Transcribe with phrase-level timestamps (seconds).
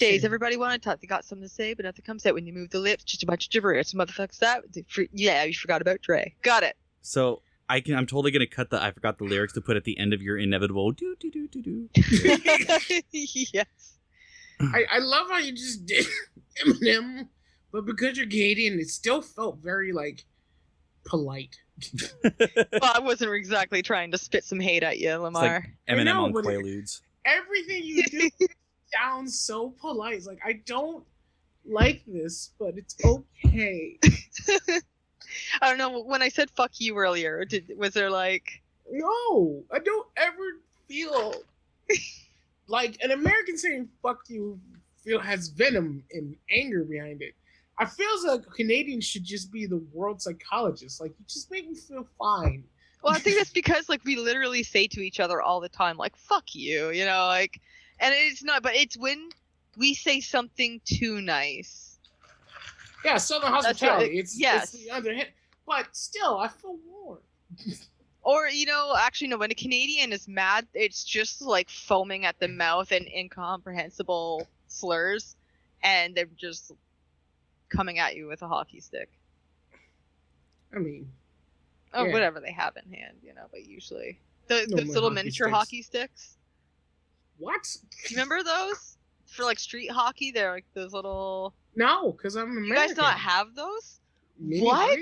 [0.00, 0.26] Nowadays, Shame.
[0.26, 1.00] everybody want to talk.
[1.00, 3.04] They got something to say, but nothing comes out when you move the lips.
[3.04, 3.92] Just a bunch of gibberish.
[3.92, 4.64] Motherfuckers, that.
[5.12, 6.34] Yeah, you forgot about Dre.
[6.42, 6.76] Got it.
[7.02, 7.94] So I can.
[7.94, 8.82] I'm totally gonna cut the.
[8.82, 10.92] I forgot the lyrics to put at the end of your inevitable.
[10.92, 11.88] Do do do do do.
[13.12, 13.66] yes.
[14.60, 16.06] I, I love how you just did
[16.64, 17.28] Eminem,
[17.72, 20.24] but because you're Canadian, it still felt very like
[21.04, 21.56] polite.
[22.22, 25.66] Well, I wasn't exactly trying to spit some hate at you, Lamar.
[25.88, 27.00] Eminem know, on but it- Quaaludes.
[27.24, 28.30] Everything you do
[28.94, 30.24] sounds so polite.
[30.24, 31.04] Like I don't
[31.64, 33.98] like this, but it's okay.
[35.60, 36.02] I don't know.
[36.02, 38.62] When I said "fuck you" earlier, did was there like?
[38.90, 41.34] No, I don't ever feel
[42.68, 44.60] like an American saying "fuck you"
[45.02, 47.34] feel has venom and anger behind it.
[47.78, 51.00] I feels like Canadians should just be the world psychologist.
[51.00, 52.62] Like, you just make me feel fine.
[53.02, 55.96] Well, I think that's because like we literally say to each other all the time,
[55.96, 57.60] like "fuck you," you know, like,
[58.00, 59.28] and it's not, but it's when
[59.76, 61.98] we say something too nice.
[63.04, 64.06] Yeah, Southern hospitality.
[64.06, 64.18] right.
[64.18, 64.74] It's Yes.
[64.74, 65.26] it's the
[65.66, 67.18] but still, I feel warm.
[68.26, 69.36] Or you know, actually, no.
[69.36, 75.36] When a Canadian is mad, it's just like foaming at the mouth and incomprehensible slurs,
[75.82, 76.72] and they're just
[77.68, 79.10] coming at you with a hockey stick
[80.74, 81.12] I mean,
[81.92, 82.12] or Yeah.
[82.12, 83.44] whatever they have in hand, you know.
[83.50, 85.56] But usually, the, No those little miniature sticks.
[85.58, 86.38] hockey sticks.
[87.38, 87.76] What?
[88.10, 88.96] Remember those
[89.26, 90.30] for like street hockey?
[90.30, 91.54] They're like those little.
[91.76, 92.66] No, because I'm American.
[92.68, 94.00] You guys not have those?
[94.38, 94.98] Mini What?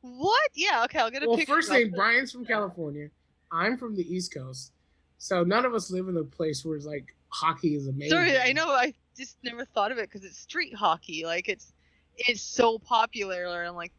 [0.00, 0.50] What?
[0.54, 0.84] Yeah.
[0.84, 1.54] Okay, I'll get a Well, picture.
[1.54, 3.08] first I'll name Brian's from California.
[3.50, 4.72] I'm from the East Coast,
[5.18, 8.10] so none of us live in a place where it's like hockey is amazing.
[8.10, 8.68] Sorry, I know.
[8.70, 11.24] I just never thought of it because it's street hockey.
[11.26, 11.72] Like it's
[12.16, 13.92] it's so popular and like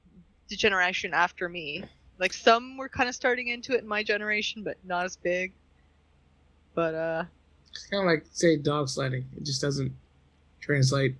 [0.49, 1.83] the generation after me.
[2.19, 5.53] Like some were kind of starting into it in my generation, but not as big.
[6.75, 7.23] But uh,
[7.71, 9.25] It's kind of like say dog sledding.
[9.37, 9.91] It just doesn't
[10.61, 11.15] translate.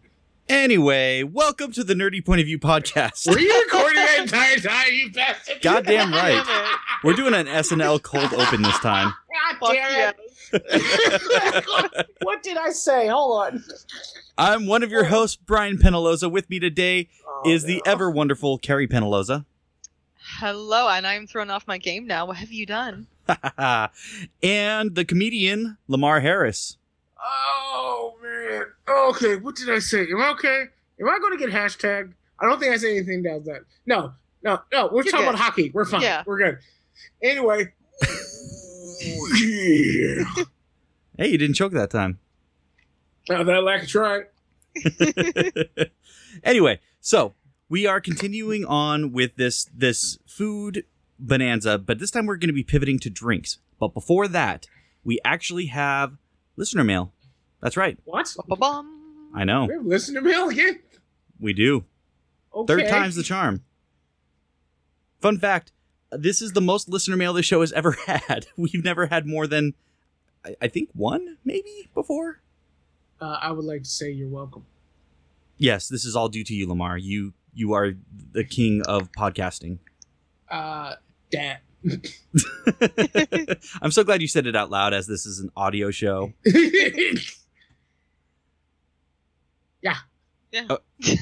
[0.49, 3.29] Anyway, welcome to the Nerdy Point of View podcast.
[3.29, 5.61] Were you recording that entire time, you bastard?
[5.61, 6.43] Goddamn right.
[6.45, 6.79] damn it.
[7.03, 9.13] We're doing an SNL cold open this time.
[9.59, 10.13] God damn
[10.53, 12.05] it.
[12.23, 13.07] what did I say?
[13.07, 13.63] Hold on.
[14.37, 16.29] I'm one of your hosts, Brian Penaloza.
[16.29, 19.45] With me today Oh, is the ever wonderful Carrie Penaloza.
[20.39, 22.25] hello, and I'm thrown off my game now.
[22.25, 23.07] What have you done?
[24.44, 26.78] and the comedian Lamar Harris.
[27.22, 28.63] Oh man.
[28.88, 30.01] Okay, what did I say?
[30.01, 30.66] Am I okay?
[31.00, 32.13] Am I going to get hashtagged?
[32.39, 33.62] I don't think I said anything down that.
[33.85, 34.13] No,
[34.44, 34.89] no, no.
[34.91, 35.35] We're You're talking good.
[35.35, 35.72] about hockey.
[35.73, 36.01] We're fine.
[36.01, 36.23] Yeah.
[36.25, 36.59] We're good.
[37.22, 37.73] Anyway.
[39.35, 40.23] yeah.
[41.16, 42.17] Hey, you didn't choke that time.
[43.29, 44.23] Now that lack of trying.
[46.44, 47.35] anyway, so
[47.69, 50.85] we are continuing on with this this food
[51.19, 53.57] bonanza, but this time we're going to be pivoting to drinks.
[53.79, 54.68] But before that,
[55.03, 56.18] we actually have
[56.56, 57.13] listener mail.
[57.62, 57.97] That's right.
[58.06, 58.34] What?
[58.47, 59.31] Ba-bum.
[59.35, 59.66] I know.
[59.66, 60.79] We have listener mail again?
[61.40, 61.85] We do.
[62.53, 62.68] Okay.
[62.84, 63.63] Third time's the charm.
[65.22, 65.72] Fun fact
[66.18, 68.47] this is the most listener mail this show has ever had.
[68.57, 69.74] We've never had more than,
[70.45, 72.41] I, I think, one, maybe, before.
[73.19, 74.66] Uh, I would like to say you're welcome.
[75.57, 76.97] Yes, this is all due to you, Lamar.
[76.97, 77.94] You you are
[78.31, 79.78] the king of podcasting.
[80.53, 80.95] Uh,
[81.31, 81.59] Dad.
[83.81, 86.31] I'm so glad you said it out loud as this is an audio show.
[89.81, 90.65] Yeah.
[90.69, 90.77] Oh.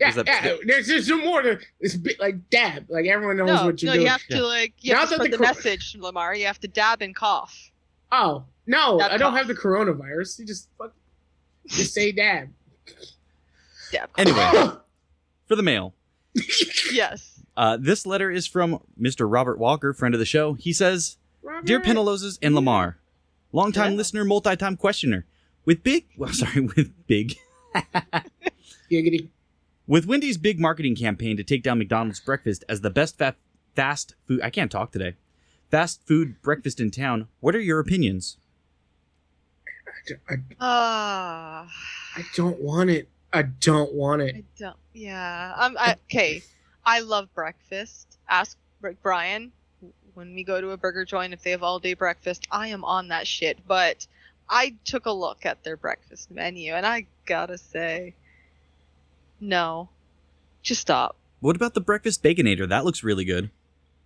[0.00, 0.54] Yeah, that- yeah.
[0.64, 2.84] There's just no more to this bit like dab.
[2.88, 4.02] Like everyone knows no, what you're no, doing.
[4.06, 6.36] you have to like you have Now to that spread the the, cor- message, Lamar.
[6.36, 7.72] You have to dab and cough.
[8.12, 9.38] Oh no, Dab I don't cough.
[9.38, 10.38] have the coronavirus.
[10.38, 10.92] You just fuck,
[11.66, 12.50] just say dab.
[13.90, 14.12] Dab.
[14.12, 14.18] Cough.
[14.18, 14.72] Anyway,
[15.48, 15.94] for the mail.
[16.92, 17.37] yes.
[17.58, 19.26] Uh, this letter is from Mr.
[19.28, 20.52] Robert Walker, friend of the show.
[20.54, 21.16] He says,
[21.64, 22.98] Dear Penalozas and Lamar,
[23.52, 23.96] longtime Yeah.
[23.98, 25.26] listener, multi-time questioner.
[25.64, 27.36] With big, well, sorry, with big,
[28.90, 29.28] Giggity.
[29.88, 33.34] with Wendy's big marketing campaign to take down McDonald's breakfast as the best fa-
[33.74, 34.40] fast food.
[34.42, 35.14] I can't talk today.
[35.70, 37.26] Fast food breakfast in town.
[37.40, 38.36] What are your opinions?
[40.30, 41.68] I, Ah.
[42.16, 43.08] I don't want it.
[43.32, 44.36] I don't want it.
[44.36, 44.76] I don't.
[44.94, 45.54] Yeah.
[45.58, 45.76] Um.
[45.78, 46.42] I, okay.
[46.88, 48.16] I love breakfast.
[48.30, 48.56] Ask
[49.02, 49.52] Brian
[50.14, 52.48] when we go to a burger joint if they have all day breakfast.
[52.50, 53.58] I am on that shit.
[53.68, 54.06] But
[54.48, 58.14] I took a look at their breakfast menu and I gotta say,
[59.38, 59.90] no.
[60.62, 61.16] Just stop.
[61.40, 62.66] What about the breakfast baconator?
[62.66, 63.50] That looks really good.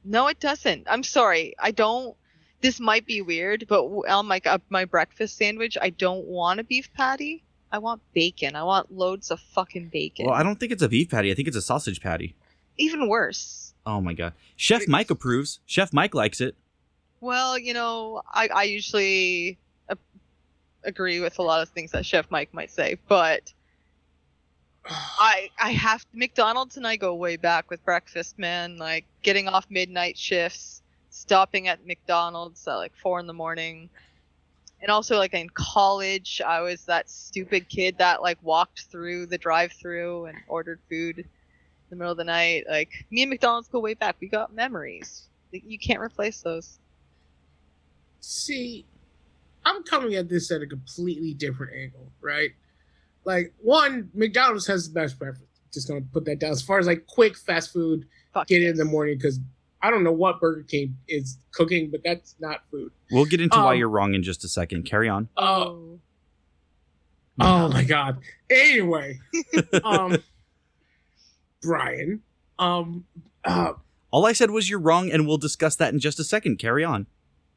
[0.05, 0.88] No, it doesn't.
[0.90, 1.55] I'm sorry.
[1.61, 2.17] I don't.
[2.62, 6.64] This might be weird, but on my uh, my breakfast sandwich, I don't want a
[6.64, 7.44] beef patty.
[7.70, 8.56] I want bacon.
[8.56, 10.26] I want loads of fucking bacon.
[10.26, 11.31] Well, I don't think it's a beef patty.
[11.31, 12.35] I think it's a sausage patty.
[12.79, 13.75] Even worse.
[13.85, 14.35] Oh my god.
[14.57, 15.61] Chef Mike approves.
[15.67, 16.57] Chef Mike likes it.
[17.21, 19.59] Well, you know, I, I usually
[19.89, 19.95] uh,
[20.85, 23.53] agree with a lot of things that Chef Mike might say, but
[24.87, 28.79] I I have McDonald's and I go way back with breakfast, man.
[28.79, 33.89] Like getting off midnight shifts, stopping at McDonald's at like four in the morning,
[34.81, 39.39] and also like in college, I was that stupid kid that like walked through the
[39.39, 41.25] drive-through and ordered food in
[41.93, 42.65] the middle of the night.
[42.69, 44.17] Like me and McDonald's go way back.
[44.19, 45.29] We got memories.
[45.53, 46.79] You can't replace those.
[48.21, 48.87] See,
[49.65, 52.50] I'm coming at this at a completely different angle, right?
[53.25, 55.44] Like, one, McDonald's has the best breakfast.
[55.73, 56.50] Just gonna put that down.
[56.53, 58.71] As far as like quick fast food, Fuck get yes.
[58.73, 59.38] in the morning because
[59.83, 62.91] I don't know what Burger King is cooking, but that's not food.
[63.11, 64.85] We'll get into why Um, you're wrong in just a second.
[64.85, 65.29] Carry on.
[65.37, 65.99] Oh,
[67.41, 68.19] oh my god.
[68.50, 69.19] Anyway,
[69.85, 70.17] um,
[71.62, 72.23] Brian,
[72.59, 73.05] um,
[73.44, 73.73] uh,
[74.11, 76.59] All I said was you're wrong, and we'll discuss that in just a second.
[76.59, 77.06] Carry on.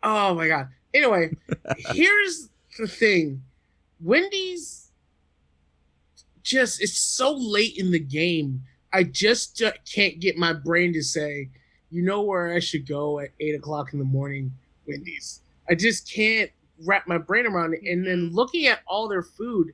[0.04, 0.69] Oh my god.
[0.94, 1.31] Anyway,
[1.94, 3.44] here's the thing.
[4.00, 4.92] Wendy's
[6.44, 8.62] just it's so late in the game.
[8.94, 11.50] I just ju- can't get my brain to say,
[11.90, 14.54] you know where I should go at eight o'clock in the morning,
[14.88, 15.42] Wendy's.
[15.69, 16.52] I just can't
[16.86, 17.81] wrap my brain around it.
[17.84, 19.74] And then looking at all their food,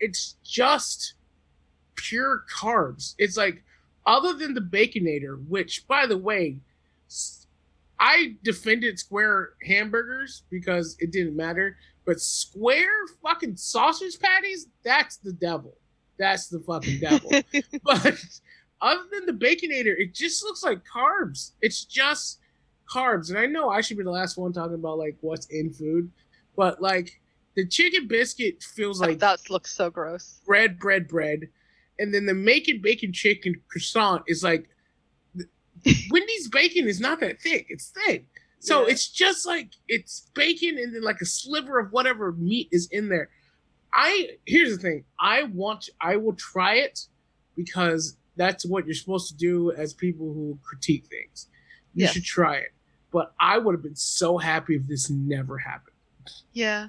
[0.00, 1.14] it's just
[1.94, 3.14] pure carbs.
[3.18, 3.62] It's like
[4.08, 6.56] other than the Baconator, which by the way,
[8.00, 11.76] I defended square hamburgers because it didn't matter,
[12.06, 15.76] but square fucking sausage patties, that's the devil.
[16.18, 17.30] That's the fucking devil.
[17.84, 18.24] but
[18.80, 21.52] other than the baconator, it just looks like carbs.
[21.60, 22.38] It's just
[22.90, 23.28] carbs.
[23.28, 26.10] And I know I should be the last one talking about like what's in food,
[26.56, 27.20] but like
[27.56, 30.40] the chicken biscuit feels like that looks so gross.
[30.46, 31.48] bread, bread, bread,
[31.98, 34.68] and then the make it bacon chicken croissant is like
[36.10, 38.26] Wendy's bacon is not that thick; it's thin.
[38.60, 38.92] So Yeah.
[38.92, 43.08] it's just like it's bacon and then like a sliver of whatever meat is in
[43.08, 43.28] there.
[43.94, 47.06] I here's the thing: I want, I will try it
[47.56, 51.48] because that's what you're supposed to do as people who critique things.
[51.94, 52.14] You Yes.
[52.14, 52.72] should try it.
[53.10, 55.96] But I would have been so happy if this never happened.
[56.52, 56.88] Yeah.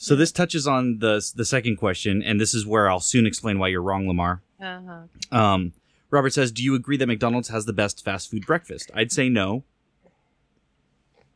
[0.00, 3.58] So this touches on the the second question, and this is where I'll soon explain
[3.58, 4.42] why you're wrong, Lamar.
[4.60, 5.36] Uh-huh.
[5.36, 5.72] Um,
[6.10, 9.28] Robert says, "Do you agree that McDonald's has the best fast food breakfast?" I'd say
[9.28, 9.64] no.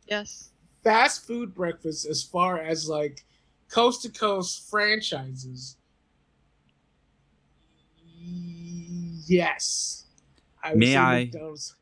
[0.06, 0.50] Yes.
[0.84, 3.24] fast food breakfast as far as like
[3.70, 5.76] coast to coast franchises
[9.26, 10.04] yes
[10.62, 11.76] I May I- McDonald's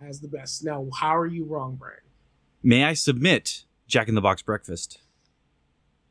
[0.00, 1.98] has the best now how are you wrong brian
[2.62, 4.98] May I submit Jack in the Box breakfast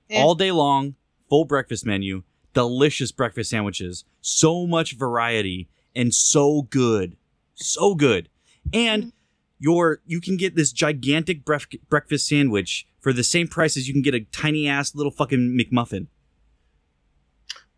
[0.09, 0.21] Eh.
[0.21, 0.95] all day long,
[1.29, 2.23] full breakfast menu,
[2.53, 7.15] delicious breakfast sandwiches, so much variety, and so good,
[7.55, 8.29] so good,
[8.73, 9.13] and
[9.59, 13.93] your you can get this gigantic bref- breakfast sandwich for the same price as you
[13.93, 16.07] can get a tiny ass little fucking McMuffin.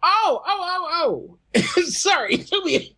[0.03, 1.81] oh oh oh oh.
[1.83, 2.97] Sorry it took me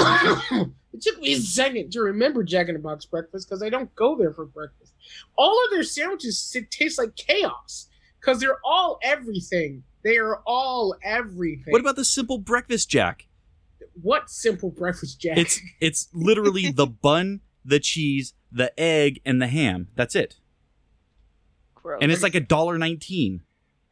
[0.00, 3.94] it took me a second to remember jack in the box breakfast because i don't
[3.94, 4.92] go there for breakfast.
[5.36, 7.88] All of their sandwiches taste like chaos
[8.24, 13.26] because they're all everything they are all everything What about the simple breakfast Jack?
[14.00, 19.46] what simple breakfast jack It's it's literally the bun, the cheese, the egg, and the
[19.46, 19.86] ham.
[19.94, 20.36] That's it.
[21.74, 22.00] Gross.
[22.02, 23.42] And it's like a dollar nineteen.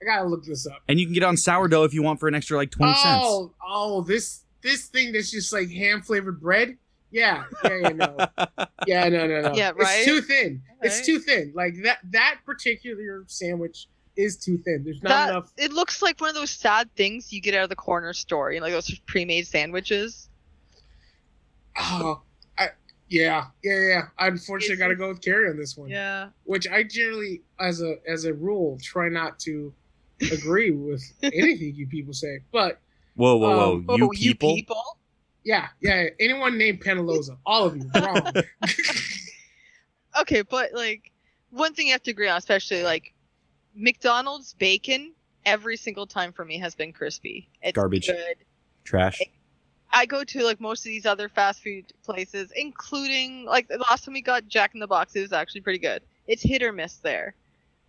[0.01, 2.19] i gotta look this up And you can get it on sourdough if you want
[2.21, 3.23] for an extra like twenty cents.
[3.25, 6.77] oh oh this this thing that's just like ham flavored bread
[7.13, 8.17] yeah yeah yeah no
[8.87, 9.77] yeah no no no Yeah, right?
[9.99, 15.03] it's too thin it's too thin like that that particular sandwich is too thin there's
[15.03, 17.69] not that, enough It looks like one of those sad things you get out of
[17.71, 20.29] the corner store, you know, like those pre-made sandwiches.
[21.79, 22.21] oh
[22.59, 22.69] I,
[23.09, 26.29] yeah yeah yeah I unfortunately It's- gotta go with carrie on this one Yeah.
[26.45, 29.73] which i generally as a as a rule try not to
[30.31, 32.81] agree with anything you people say but
[33.15, 33.73] Whoa, whoa, whoa!
[33.75, 34.51] Um, you oh, people.
[34.51, 34.83] you people?
[35.45, 38.33] yeah yeah anyone named penaloza all of you wrong
[40.21, 41.11] Okay, but like
[41.51, 43.15] one thing you have to agree on, especially like
[43.75, 45.13] McDonald's bacon,
[45.45, 47.49] every single time for me has been crispy.
[47.63, 48.07] It's Garbage.
[48.07, 48.37] Good.
[48.85, 49.21] Trash.
[49.93, 54.05] I go to like most of these other fast food places, including like the last
[54.05, 56.03] time we got Jack in the Box, it was actually pretty good.
[56.27, 57.35] It's hit or miss there,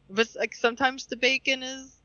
[0.09, 1.95] but like sometimes the bacon is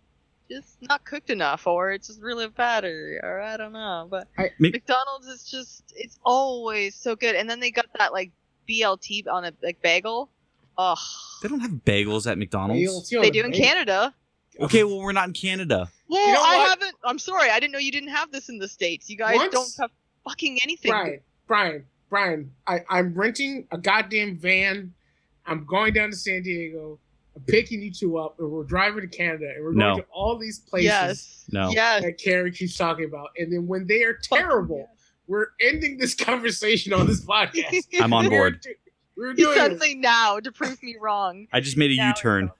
[0.50, 4.06] just not cooked enough, or it's just really bad, or, or I don't know.
[4.08, 8.12] But I- Mc- McDonald's is just it's always so good, and then they got that
[8.12, 8.30] like
[8.68, 10.30] BLT on a like bagel.
[10.78, 10.99] Ugh,
[11.42, 13.11] They don't have bagels at McDonald's.
[13.11, 14.14] they do in Canada.
[14.61, 15.88] Okay, well we're not in Canada.
[16.08, 16.94] Well, You know I haven't.
[17.04, 19.08] I'm sorry, I didn't know you didn't have this in the states.
[19.11, 19.90] You guys Once- don't have
[20.25, 20.90] fucking anything.
[20.90, 24.92] Brian, Brian, Brian, I, I'm renting a goddamn van.
[25.47, 26.99] I'm going down to San Diego.
[27.37, 29.92] I'm picking you two up, and we're driving to Canada, and we're No.
[29.94, 31.44] going to all these places Yes.
[31.50, 31.70] No.
[31.70, 32.02] Yes.
[32.02, 33.28] that Carrie keeps talking about.
[33.38, 34.88] And then when they are terrible,
[35.28, 37.85] we're ending this conversation on this podcast.
[38.00, 38.64] I'm on board.
[39.18, 39.58] Do- We're You doing this.
[39.58, 41.48] suddenly now to prove me wrong.
[41.52, 42.50] I just made a Now U-turn.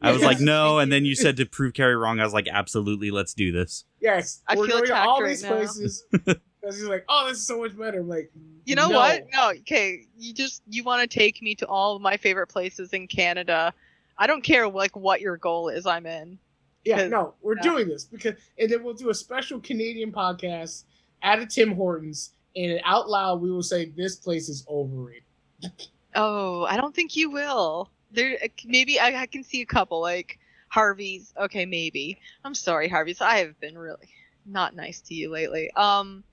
[0.00, 2.20] I was like, no, and then you said to prove Carrie wrong.
[2.20, 3.84] I was like, absolutely, let's do this.
[4.00, 5.48] Yes, I we're feel going to attacked all right these now.
[5.56, 6.04] places.
[6.60, 8.00] Because he's like, oh, this is so much better.
[8.00, 8.32] I'm like,
[8.64, 8.96] You know no.
[8.98, 9.24] what?
[9.32, 10.02] No, okay.
[10.18, 13.72] You just you want to take me to all of my favorite places in Canada.
[14.18, 15.86] I don't care like what your goal is.
[15.86, 16.36] I'm in.
[16.84, 17.62] Yeah, 'Cause- no, we're yeah.
[17.62, 20.82] doing this because, and then we'll do a special Canadian podcast
[21.22, 25.22] at a Tim Hortons, and out loud we will say this place is overrated.
[26.20, 27.90] Oh, I don't think you will.
[28.10, 31.32] There, maybe I, I can see a couple like Harvey's.
[31.40, 32.18] Okay, maybe.
[32.44, 33.20] I'm sorry, Harvey's.
[33.20, 34.08] I have been really
[34.44, 35.70] not nice to you lately.
[35.76, 36.24] Um,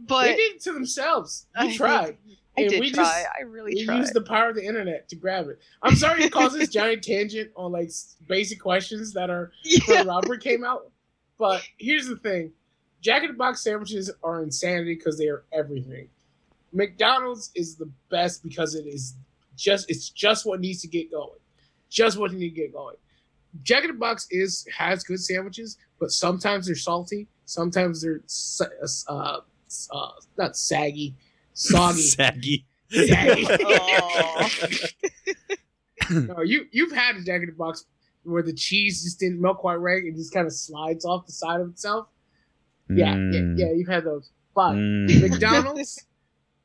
[0.00, 1.46] but they did it to themselves.
[1.56, 2.16] I We did- tried.
[2.56, 3.02] I and did we try.
[3.04, 3.98] just- I really We tried.
[3.98, 5.58] used the power of the internet to grab it.
[5.82, 7.90] I'm sorry to cause this giant tangent on like
[8.28, 9.78] basic questions that are yeah.
[9.88, 10.90] when Robert came out.
[11.38, 12.52] But here's the thing:
[13.00, 16.08] Jack in the Box sandwiches are insanity because they are everything.
[16.74, 19.14] McDonald's is the best because it is
[19.56, 21.38] just it's just what needs to get going,
[21.88, 22.96] just what needs to get going.
[23.62, 28.20] Jack in the Box is has good sandwiches, but sometimes they're salty, sometimes they're
[29.08, 29.38] uh,
[29.92, 31.14] uh, not saggy,
[31.54, 32.00] soggy.
[32.02, 32.66] Saggy.
[32.90, 33.46] saggy.
[36.10, 37.86] No, you you've had a Jack in the Box
[38.24, 41.32] where the cheese just didn't melt quite right and just kind of slides off the
[41.32, 42.08] side of itself.
[42.90, 43.58] Yeah, Mm.
[43.58, 44.30] yeah, yeah, you've had those.
[44.54, 45.20] But Mm.
[45.22, 46.04] McDonald's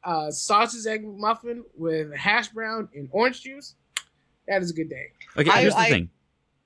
[0.04, 3.76] uh, sausage egg muffin with hash brown and orange juice.
[4.48, 5.08] That is a good day.
[5.38, 6.10] Okay, I- here's the I- thing.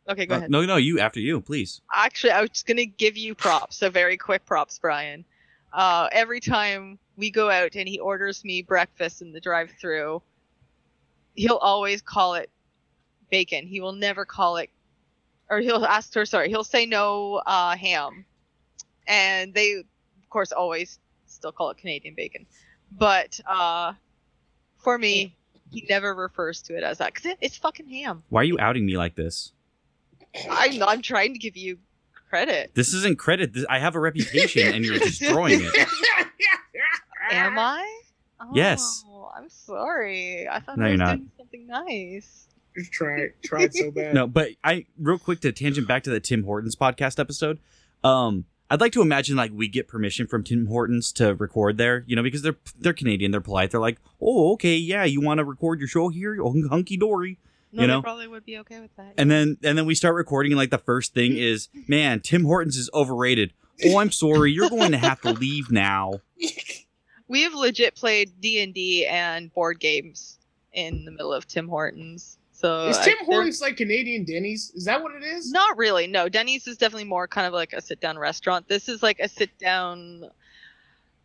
[0.09, 0.51] Okay, go Uh, ahead.
[0.51, 1.79] no, no, you after you, please.
[1.93, 3.77] Actually, I was just gonna give you props.
[3.77, 5.23] So very quick props, Brian.
[5.71, 10.21] Uh, every time we go out and he orders me breakfast in the drive-through,
[11.35, 12.49] he'll always call it
[13.31, 13.65] bacon.
[13.65, 14.69] He will never call it,
[15.49, 16.25] or he'll ask her.
[16.25, 18.25] Sorry, he'll say no uh, ham,
[19.07, 22.45] and they, of course, always still call it Canadian bacon.
[22.97, 23.93] But uh,
[24.77, 25.35] for me,
[25.71, 28.23] he never refers to it as that because it, it's fucking ham.
[28.29, 29.51] Why are you outing me like this?
[30.49, 31.77] I'm I'm trying to give you
[32.29, 32.71] credit.
[32.73, 33.53] This isn't credit.
[33.53, 35.87] This, I have a reputation, and you're destroying it.
[37.31, 38.01] Am I?
[38.41, 39.03] Oh, Yes.
[39.35, 40.47] I'm sorry.
[40.47, 41.17] I thought No, I was you're not.
[41.17, 42.47] doing something nice.
[42.77, 43.35] Just try it.
[43.43, 44.13] Try so bad.
[44.13, 47.59] No, but I real quick to tangent back to the Tim Hortons podcast episode.
[48.03, 52.03] Um, I'd like to imagine like we get permission from Tim Hortons to record there,
[52.07, 53.69] you know, because they're they're Canadian, they're polite.
[53.69, 57.37] They're like, oh, okay, yeah, you want to record your show here, oh, hunky dory.
[57.71, 58.01] No, You they know?
[58.01, 59.13] probably would be okay with that.
[59.15, 62.45] And then and then we start recording, and like the first thing is, man, Tim
[62.45, 63.53] Hortons is overrated.
[63.85, 66.21] Oh, I'm sorry, you're going to have to leave now.
[67.27, 70.39] we have legit played D and D and board games
[70.71, 72.39] in the middle of Tim Hortons.
[72.63, 74.71] So Is Tim they're- Hortons like Canadian Denny's?
[74.73, 75.51] Is that what it is?
[75.51, 76.07] Not really.
[76.07, 78.69] No, Denny's is definitely more kind of like a sit down restaurant.
[78.69, 80.29] This is like a sit down.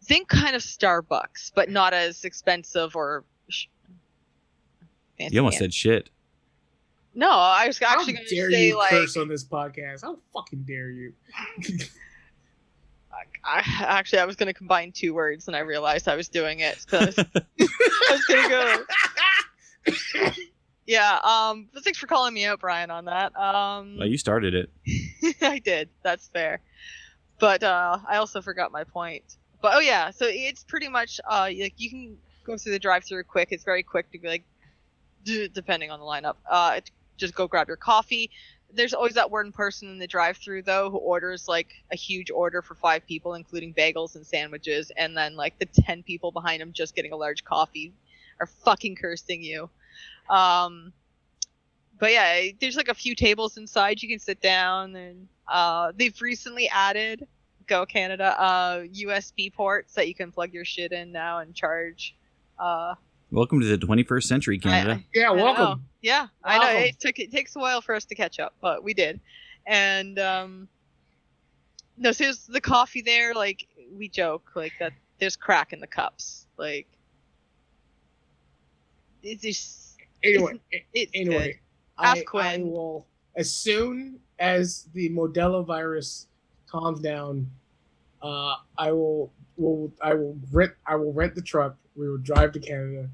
[0.03, 3.23] Think kind of Starbucks, but not as expensive or.
[3.49, 3.67] Sh-
[5.17, 5.65] fancy You almost fancy.
[5.67, 6.11] said shit.
[7.15, 8.91] No, I was actually going to dare say you like.
[8.91, 10.03] curse on this podcast?
[10.03, 11.13] How fucking dare you?
[13.45, 16.61] I, actually, I was going to combine two words, and I realized I was doing
[16.61, 16.85] it.
[16.89, 17.25] So I was, I
[18.11, 18.85] was going to
[20.27, 20.33] go.
[20.89, 21.21] Yeah.
[21.23, 21.69] Um.
[21.73, 23.37] But thanks for calling me out, Brian, on that.
[23.37, 23.99] Um.
[23.99, 24.71] Well, you started it.
[25.43, 25.91] I did.
[26.03, 26.61] That's fair.
[27.39, 29.37] But uh, I also forgot my point.
[29.61, 33.25] But oh yeah, so it's pretty much uh, like you can go through the drive-through
[33.25, 33.49] quick.
[33.51, 34.45] It's very quick to be like,
[35.25, 36.37] depending on the lineup.
[36.51, 36.81] Uh,
[37.19, 38.31] just go grab your coffee.
[38.73, 42.63] There's always that one person in the drive-through though who orders like a huge order
[42.63, 46.73] for five people, including bagels and sandwiches, and then like the ten people behind him
[46.73, 47.93] just getting a large coffee
[48.41, 49.69] are fucking cursing you.
[50.29, 50.93] Um,
[51.99, 56.21] but yeah, there's like a few tables inside you can sit down, and uh, they've
[56.21, 57.27] recently added
[57.67, 62.15] Go Canada uh, USB ports that you can plug your shit in now and charge.
[62.59, 62.95] Uh,
[63.31, 65.03] Welcome to the 21st century, Canada.
[65.15, 65.45] Yeah, I know.
[65.45, 65.85] welcome.
[66.01, 68.83] Yeah, I know it took it takes a while for us to catch up, but
[68.83, 69.21] we did.
[69.67, 70.69] And um,
[71.99, 73.35] no, so there's the coffee there.
[73.35, 74.93] Like we joke, like that.
[75.19, 76.47] There's crack in the cups.
[76.57, 76.87] Like
[79.23, 79.88] it's just
[80.25, 80.61] Anyway,
[80.95, 81.61] it's anyway.
[81.99, 83.07] Ask I, I will
[83.37, 86.27] as soon as the Modelo virus
[86.67, 87.51] calms down.
[88.23, 91.77] Uh, I will will I will rent I will rent the truck.
[91.97, 93.09] We will drive to Canada.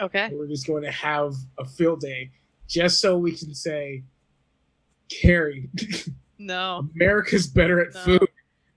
[0.00, 0.30] Okay.
[0.32, 2.30] We're just going to have a field day,
[2.68, 4.04] just so we can say,
[5.08, 5.68] Carrie,
[6.38, 6.88] No.
[6.94, 8.00] America's better at No.
[8.02, 8.28] food.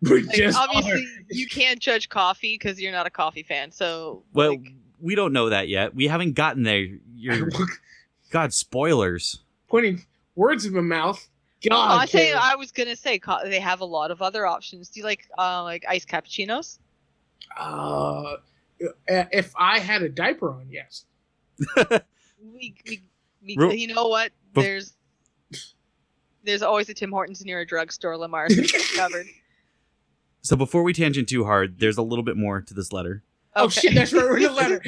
[0.01, 1.23] We Like, just obviously, are.
[1.29, 3.71] you can't judge coffee because you're not a coffee fan.
[3.71, 5.93] So, Well, like, we don't know that yet.
[5.93, 6.87] We haven't gotten there.
[7.21, 7.49] You're
[8.31, 9.39] God spoilers.
[9.69, 9.99] Quinny,
[10.35, 11.27] Words in my mouth.
[11.65, 12.01] Oh, God.
[12.01, 12.41] I say Caleb.
[12.43, 14.89] I was gonna say co- they have a lot of other options.
[14.89, 16.79] Do you like uh like iced cappuccinos?
[17.57, 18.37] Uh,
[19.07, 21.05] if I had a diaper on, yes.
[22.43, 23.03] We, we,
[23.45, 24.31] we Ro- you know what?
[24.55, 24.93] Bef- There's
[26.43, 28.49] there's always a Tim Hortons near a drugstore, Lamar.
[28.49, 29.27] So you got it covered.
[30.43, 33.21] So before we tangent too hard, there's a little bit more to this letter.
[33.55, 34.23] Oh shit, that's right.
[34.23, 34.81] We're in the letter.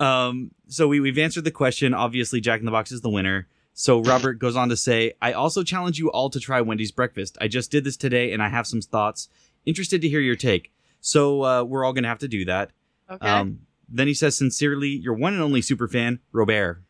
[0.00, 1.94] Um, so we, we've answered the question.
[1.94, 3.46] Obviously, Jack in the Box is the winner.
[3.72, 7.38] So Robert goes on to say, I also challenge you all to try Wendy's breakfast.
[7.40, 9.28] I just did this today and I have some thoughts.
[9.64, 10.72] Interested to hear your take.
[11.00, 12.72] So uh, we're all going to have to do that.
[13.10, 13.26] Okay.
[13.28, 16.82] Um, then he says, sincerely, your one and only super fan, Robert.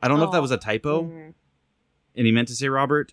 [0.00, 1.34] I don't know if that was a typo Mhm.
[2.16, 3.12] and he meant to say Robert.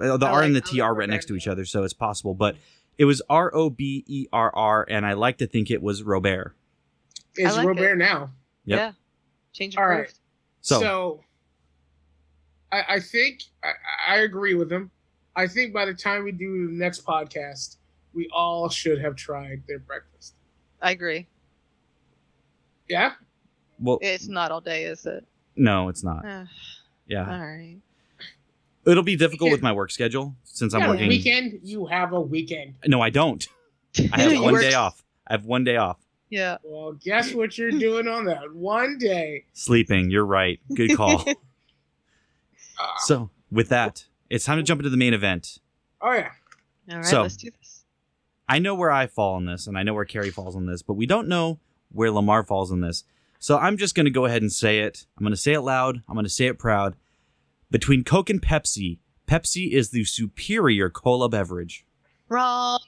[0.00, 1.10] Uh, The I R and the like- I T like are right Robert.
[1.12, 2.34] next to each other, so it's possible.
[2.34, 2.56] But
[2.98, 6.02] it was R O B E R R, and I like to think it was
[6.02, 6.54] Robert.
[7.36, 8.32] It's like Robert now.
[8.66, 8.78] Yep.
[8.78, 8.92] Yeah.
[9.52, 10.14] Change All your right.
[10.60, 11.20] So,
[12.72, 13.72] I, I think I,
[14.08, 14.90] I agree with him.
[15.36, 17.76] I think by the time we do the next podcast,
[18.12, 20.34] we all should have tried their breakfast.
[20.82, 21.26] I agree.
[22.88, 23.12] Yeah.
[23.80, 25.24] well, It's not all day, is it?
[25.56, 26.24] no, it's not.
[26.24, 26.44] Eh,
[27.06, 27.76] Yeah, all right.
[28.86, 31.08] it'll be difficult with my work schedule since I'm working.
[31.08, 31.60] Weekend.
[31.62, 32.74] You have a weekend.
[32.86, 33.46] No, I don't.
[34.12, 35.02] I have one works- day off.
[35.26, 35.98] I have one day off.
[36.30, 36.58] Yeah.
[36.64, 39.44] Well, guess what you're doing on that one day?
[39.52, 40.10] Sleeping.
[40.10, 40.58] You're right.
[40.74, 41.20] Good call.
[41.28, 41.34] Uh,
[42.98, 45.58] so, with that, it's time to jump into the main event.
[46.00, 46.30] oh yeah.
[46.90, 47.04] All right.
[47.04, 47.84] So- let's do this.
[48.48, 50.80] I know where I fall on this, and I know where Carrie falls on this,
[50.80, 51.58] but we don't know
[51.90, 53.02] where Lamar falls on this.
[53.40, 55.04] So I'm just going to go ahead and say it.
[55.18, 56.02] I'm going to say it loud.
[56.08, 56.94] I'm going to say it proud.
[57.72, 61.84] Between Coke and Pepsi, Pepsi is the superior cola beverage.
[62.28, 62.78] Wrong.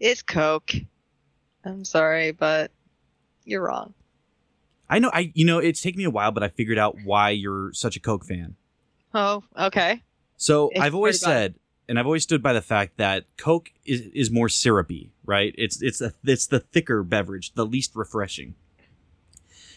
[0.00, 0.72] It's Coke.
[1.64, 2.70] I'm sorry, but
[3.44, 3.94] you're wrong.
[4.88, 5.10] I know.
[5.12, 7.96] I you know it's taken me a while, but I figured out why you're such
[7.96, 8.56] a Coke fan.
[9.14, 10.02] Oh, okay.
[10.36, 11.54] So It's I've always said,
[11.88, 15.54] and I've always stood by the fact that Coke is, is more syrupy, right?
[15.56, 18.54] It's it's a, it's the thicker beverage, the least refreshing.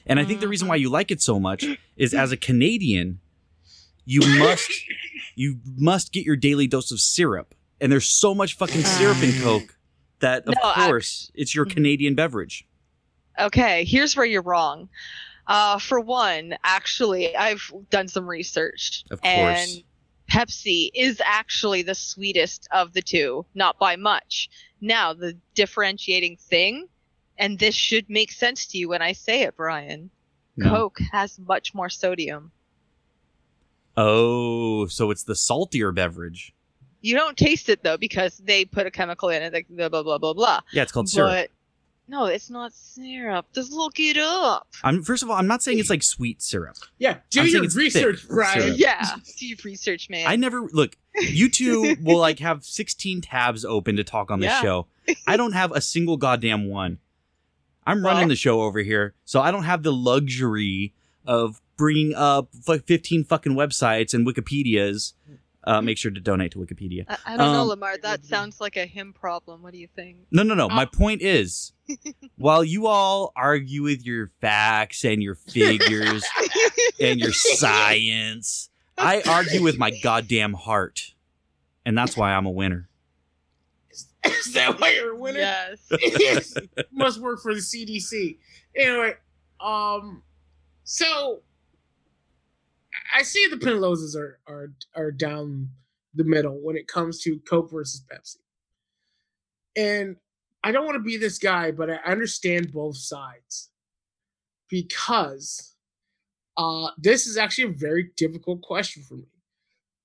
[0.05, 0.83] And I think the reason why mm-hmm.
[0.83, 1.65] you like it so much
[1.97, 3.19] is as a Canadian,
[4.05, 4.71] you must
[5.35, 9.33] you must get your daily dose of syrup, and there's so much fucking syrup in
[9.37, 9.43] ah.
[9.43, 9.76] Coke
[10.19, 12.65] that of No, I- course it's your Canadian beverage.
[13.39, 14.89] Okay, here's where you're wrong.
[15.45, 19.83] Uh, for one, actually, I've done some research, Of and course.
[20.29, 24.49] Pepsi is actually the sweetest of the two, not by much.
[24.81, 26.87] Now, the differentiating thing,
[27.37, 30.09] and this should make sense to you when I say it, Brian.
[30.57, 30.69] No.
[30.69, 32.51] Coke has much more sodium.
[33.95, 36.53] Oh, so it's the saltier beverage.
[37.01, 40.03] You don't taste it though because they put a chemical in it, like blah blah
[40.03, 40.61] blah blah blah.
[40.71, 41.29] Yeah, it's called syrup.
[41.31, 41.49] But
[42.09, 43.45] no, it's not syrup.
[43.53, 44.67] Just look it up.
[44.83, 46.77] I'm first of all, I'm not saying it's like sweet syrup.
[46.97, 47.17] Yeah.
[47.29, 48.73] Do I'm your research, thick Brian.
[48.77, 49.05] Yeah,
[49.37, 50.25] do your research, man.
[50.27, 50.95] I never look.
[51.19, 54.61] You two will like have 16 tabs open to talk on this Yeah.
[54.61, 54.87] show.
[55.25, 56.99] I don't have a single goddamn one.
[57.85, 60.93] I'm Well- running the show over here, so I don't have the luxury
[61.25, 65.13] of bringing up fu- 15 fucking websites and Wikipedias.
[65.67, 67.03] Uh, make sure to donate to Wikipedia.
[67.09, 67.97] I, I don't know, Um, Lamar.
[67.97, 69.61] That sounds like a him problem.
[69.61, 70.19] What do you think?
[70.31, 70.69] No, no, no.
[70.69, 71.73] My Uh, point is,
[72.37, 76.23] while you all argue with your facts and your figures
[77.01, 81.13] and your science, I argue with my goddamn heart,
[81.85, 82.87] and that's why I'm a winner.
[83.91, 85.39] Is that why you're a winner?
[85.39, 86.53] yes.
[86.91, 88.37] Must work for the CDC.
[88.75, 89.15] Anyway,
[89.59, 90.23] um,
[90.83, 91.41] so
[93.17, 95.69] I see the Penalozas are are are down
[96.13, 98.37] the middle when it comes to Coke versus Pepsi,
[99.75, 100.17] and
[100.63, 103.71] I don't want to be this guy, but I understand both sides
[104.69, 105.73] because
[106.57, 109.29] uh, this is actually a very difficult question for me,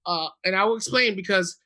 [0.07, 1.59] uh, and I will explain because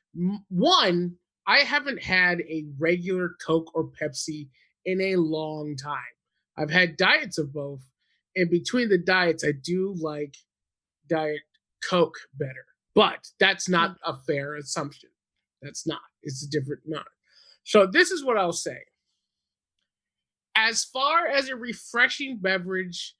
[0.49, 1.15] one.
[1.49, 4.49] I haven't had a regular Coke or Pepsi
[4.83, 6.13] in a long time.
[6.57, 7.79] I've had diets of both,
[8.35, 10.35] and between the diets, I do like
[11.07, 11.41] Diet
[11.87, 12.65] Coke better.
[12.95, 13.73] But that's hmm.
[13.73, 15.09] not a fair assumption.
[15.61, 16.01] That's not.
[16.23, 17.07] It's a different amount.
[17.63, 18.77] So this is what I'll say.
[20.55, 23.15] As far as a refreshing beverage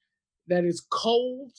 [0.48, 1.52] that is cold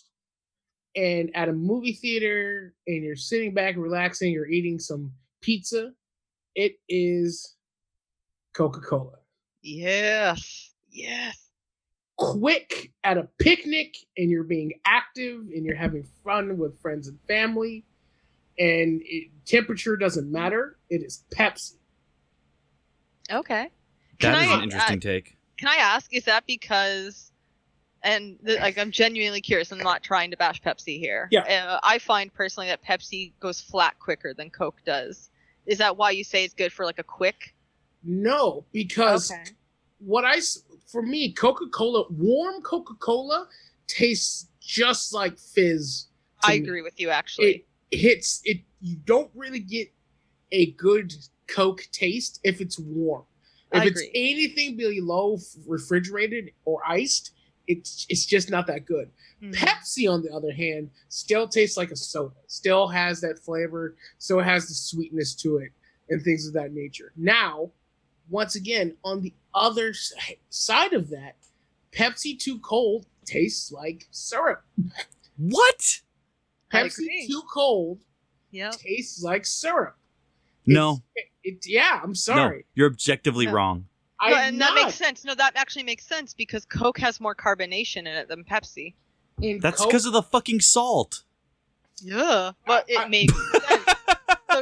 [0.97, 5.93] and at a movie theater and you're sitting back relaxing, you're eating some pizza,
[6.55, 7.57] it is
[8.55, 9.19] Coca-Cola.
[9.63, 10.73] Yes.
[10.91, 11.48] Yes.
[12.19, 17.19] Quick at a picnic and you're being active and you're having fun with friends and
[17.29, 17.85] family
[18.59, 21.75] and it, temperature doesn't matter it is pepsi
[23.31, 23.69] Okay.
[24.21, 25.37] That Can is I- an interesting take.
[25.59, 26.15] Can I ask?
[26.15, 27.31] Is that because,
[28.03, 29.71] and th- like I'm genuinely curious.
[29.71, 31.29] I'm not trying to bash Pepsi here.
[31.31, 31.43] Yeah.
[31.43, 35.29] Uh, I find personally that Pepsi goes flat quicker than Coke does.
[35.67, 37.55] Is that why you say it's good for like a quick?
[38.03, 39.43] No, because Okay.
[39.99, 40.41] What I
[40.87, 43.47] for me, Coca Cola, warm Coca Cola
[43.87, 46.07] tastes just like fizz.
[46.43, 46.59] I me.
[46.59, 47.67] agree with you actually.
[47.91, 48.61] It hits it.
[48.81, 49.93] You don't really get
[50.53, 51.15] a good
[51.47, 53.25] Coke taste if it's warm.
[53.73, 54.11] If I it's agree.
[54.15, 57.33] anything below refrigerated or iced,
[57.67, 59.11] it's it's just not that good.
[59.43, 59.55] Mhm.
[59.55, 62.35] Pepsi, on the other hand, still tastes like a soda.
[62.47, 63.97] Still has that flavor.
[64.19, 65.73] Still has the sweetness to it
[66.09, 67.13] and things of that nature.
[67.17, 67.71] Now,
[68.31, 69.95] once again, on the other
[70.51, 71.37] side of that,
[71.93, 74.65] Pepsi Too Cold tastes like syrup.
[75.37, 76.01] What?
[76.73, 77.27] Pepsi.
[77.27, 78.01] Too Cold
[78.51, 78.73] Yep.
[78.77, 79.97] tastes like syrup.
[80.67, 82.67] No, It's- It, yeah, I'm no, sorry.
[82.75, 83.53] you're objectively No.
[83.53, 83.89] wrong.
[84.21, 85.25] I'm No, and that makes sense.
[85.25, 88.95] No, that actually makes sense because Coke has more carbonation in it than Pepsi.
[89.41, 91.23] In That's Coke- because of the fucking salt.
[92.03, 93.58] Yeah, but I- it makes sense.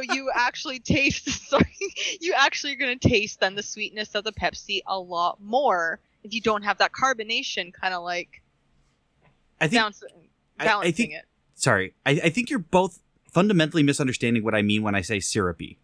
[0.05, 1.27] So you actually taste.
[1.49, 1.75] Sorry,
[2.19, 6.33] you actually are gonna taste then the sweetness of the Pepsi a lot more if
[6.33, 8.41] you don't have that carbonation, kind of like
[9.61, 9.81] I think.
[9.81, 10.09] bouncing,
[10.59, 11.25] I- I balancing think- it.
[11.55, 12.99] Sorry, I, I think you're both
[13.33, 15.79] fundamentally misunderstanding what I mean when I say syrupy.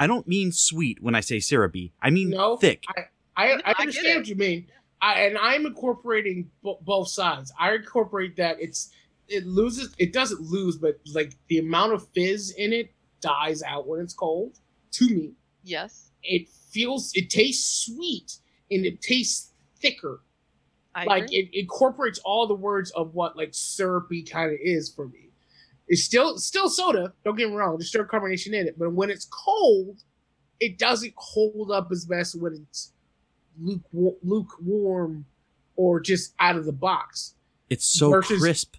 [0.00, 1.92] I don't mean sweet when I say syrupy.
[2.02, 2.82] I mean No, thick.
[2.88, 3.02] I,
[3.36, 4.16] I I understand it.
[4.18, 4.66] what you mean.
[5.00, 7.52] I, and I'm incorporating bo- both sides.
[7.60, 8.90] I incorporate that it's
[9.28, 12.90] it loses it doesn't lose, but like the amount of fizz in it
[13.24, 14.58] dies out when it's cold.
[14.92, 15.32] To me,
[15.62, 18.36] Yes, it feels it tastes sweet
[18.70, 20.20] and it tastes thicker.
[20.94, 21.36] I like agree.
[21.52, 25.30] it incorporates all the words of what like syrupy kind of is for me.
[25.88, 27.12] It's still still soda.
[27.24, 27.78] Don't get me wrong.
[27.78, 30.02] There's still carbonation in it, but when it's cold,
[30.60, 32.92] it doesn't hold up as best when it's
[33.60, 35.24] lukewarm, lukewarm
[35.76, 37.34] or just out of the box.
[37.70, 38.76] It's so versus- crisp.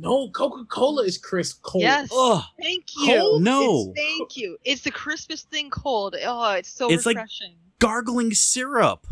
[0.00, 1.82] No, Coca Cola is crisp cold.
[1.82, 2.10] Yes.
[2.16, 2.42] Ugh.
[2.60, 3.18] Thank you.
[3.18, 3.42] Cold?
[3.42, 3.92] No.
[3.96, 4.56] Thank you.
[4.64, 6.16] It's the crispest thing cold.
[6.24, 7.54] Oh, it's so It's like- refreshing.
[7.78, 9.06] Gargling syrup.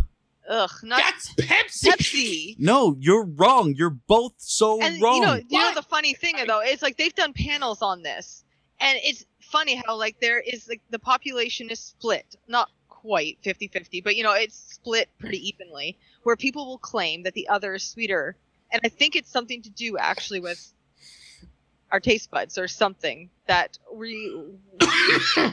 [0.49, 1.89] Ugh, not That's Pepsi.
[1.91, 2.57] Pepsi.
[2.59, 3.75] No, you're wrong.
[3.77, 5.17] You're both so and wrong.
[5.17, 8.45] you know, you know the funny thing though is like they've done panels on this,
[8.81, 14.03] and it's funny how like there is like the population is split, not quite 50-50,
[14.03, 17.83] but you know it's split pretty evenly, where people will claim that the other is
[17.83, 18.35] sweeter,
[18.73, 20.73] and I think it's something to do actually with
[21.91, 24.35] our taste buds or something that we.
[24.81, 25.53] I,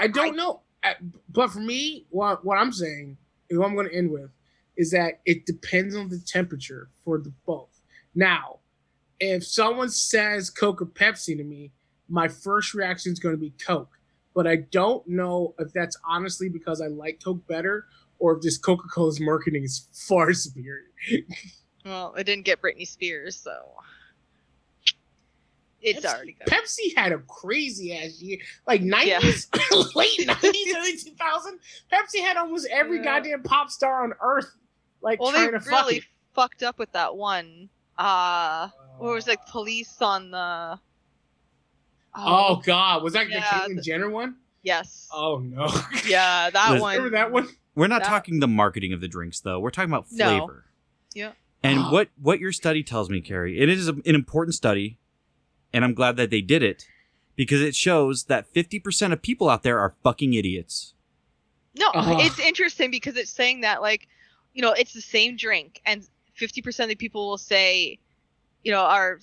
[0.00, 0.94] I don't know, Uh,
[1.28, 3.16] but for me, what what I'm saying,
[3.50, 4.30] and what I'm going to end with,
[4.76, 7.80] is that it depends on the temperature for the both.
[8.14, 8.60] Now,
[9.20, 11.72] if someone says Coke or Pepsi to me,
[12.08, 13.98] my first reaction is going to be Coke.
[14.34, 17.86] But I don't know if that's honestly because I like Coke better,
[18.18, 20.86] or if just Coca Cola's marketing is far superior.
[21.84, 23.52] Well, it didn't get Britney Spears, so
[25.84, 26.46] it's Pepsi- already good.
[26.48, 28.86] Pepsi had a crazy ass year, like Yeah.
[29.18, 29.48] nineties,
[29.94, 31.60] late nineties, early two thousand.
[31.92, 33.04] Pepsi had almost every Yeah.
[33.04, 34.50] goddamn pop star on earth,
[35.02, 36.04] like Well, they trying to fuck really it.
[36.34, 37.68] fucked up with that one.
[37.98, 38.68] Uh,
[38.98, 40.78] what was it, like police on the?
[42.16, 44.36] Oh God, was that Yeah, the Caitlyn Jenner one?
[44.62, 45.08] yes.
[45.12, 45.66] Oh no,
[46.06, 46.96] Yeah, that Listen- one.
[46.96, 47.48] remember that one?
[47.74, 49.58] We're not That- talking the marketing of the drinks, though.
[49.58, 50.38] We're talking about No.
[50.38, 50.64] flavor.
[51.12, 51.32] Yeah.
[51.62, 54.98] And what what your study tells me, Carrie, it is an important study,
[55.74, 56.86] and I'm glad that they did it
[57.36, 60.94] because it shows that 50% of people out there are fucking idiots.
[61.76, 62.16] No, Uh-huh.
[62.20, 64.08] it's interesting because it's saying that like,
[64.54, 67.98] you know, it's the same drink, and fifty percent of the people will say,
[68.62, 69.18] you know, our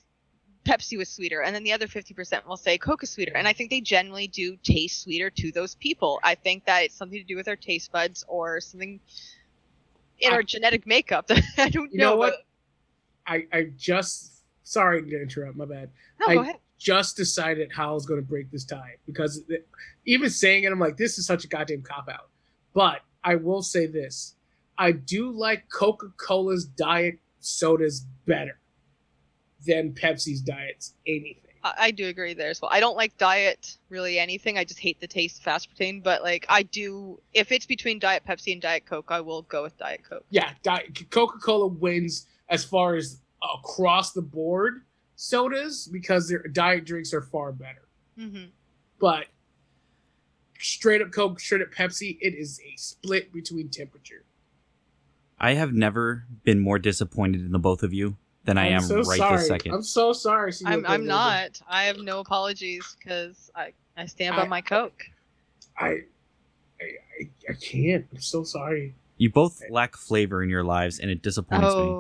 [0.66, 3.48] Pepsi was sweeter, and then the other fifty percent will say Coke is sweeter, and
[3.48, 6.20] I think they generally do taste sweeter to those people.
[6.24, 9.00] I think that it's something to do with our taste buds or something
[10.20, 12.18] in I- our genetic makeup I don't You know know.
[12.18, 12.46] what?
[13.26, 14.31] I I just
[14.72, 15.58] sorry to interrupt.
[15.58, 15.90] My bad.
[16.20, 16.56] No, I- go ahead.
[16.78, 19.44] Just decided how I was going to break this tie because
[20.08, 22.30] even saying it, I'm like, this is such a goddamn cop out.
[22.74, 24.34] But I will say this:
[24.80, 28.58] I do like Coca Cola's diet sodas better
[29.68, 31.52] than Pepsi's diets anything.
[31.64, 32.72] I, I do agree there as well.
[32.74, 34.58] I don't like diet really anything.
[34.58, 36.02] I just hate the taste of aspartame.
[36.02, 39.62] But like I do, if it's between Diet Pepsi and Diet Coke, I will go
[39.62, 40.26] with Diet Coke.
[40.32, 44.82] Yeah, Diet Coca Cola wins as far as across the board
[45.16, 47.88] sodas because their diet drinks are far better.
[48.18, 48.46] hmm
[49.00, 49.28] But
[50.60, 54.24] straight up Coke, straight up Pepsi, it is a split between temperature.
[55.40, 58.98] I have never been more disappointed in the both of you than I I'm so
[59.04, 59.38] right sorry.
[59.38, 59.74] this second.
[59.74, 60.54] I'm so sorry.
[60.54, 61.60] Senor I'm I'm not.
[61.68, 65.04] I have no apologies because I I stand by I- my Coke.
[65.80, 65.96] I, I,
[66.82, 68.06] I, I can't.
[68.12, 68.94] I'm so sorry.
[69.18, 71.96] You both lack flavor in your lives, and it disappoints me.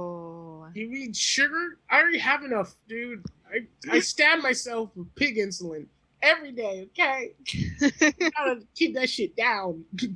[0.74, 1.78] You mean sugar?
[1.90, 3.26] I already have enough, dude.
[3.52, 5.86] I, I stab myself with pig insulin
[6.22, 7.34] every day, okay?
[8.38, 9.84] Gotta keep that shit down.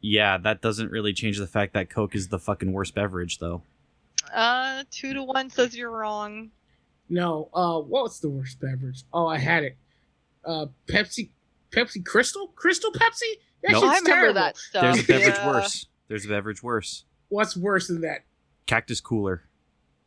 [0.00, 3.62] Yeah, that doesn't really change the fact that Coke is the fucking worst beverage, though.
[4.32, 6.50] uh, two to one says you're wrong.
[7.08, 9.02] no, uh, what's the worst beverage?
[9.12, 9.76] Oh, I had it.
[10.44, 11.30] Uh, Pepsi,
[11.72, 12.46] Pepsi Crystal?
[12.54, 13.40] Crystal Pepsi?
[13.64, 13.82] That Nope.
[13.84, 14.34] I shit's remember terrible.
[14.34, 14.82] that stuff.
[14.82, 15.46] There's a beverage yeah.
[15.48, 15.86] worse.
[16.06, 17.04] There's a beverage worse.
[17.28, 18.20] What's worse than that?
[18.66, 19.42] Cactus Cooler.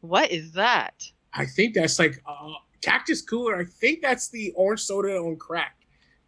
[0.02, 1.04] What is that?
[1.34, 3.56] I think that's like uh, Cactus Cooler.
[3.58, 5.78] I think that's the orange soda on crack.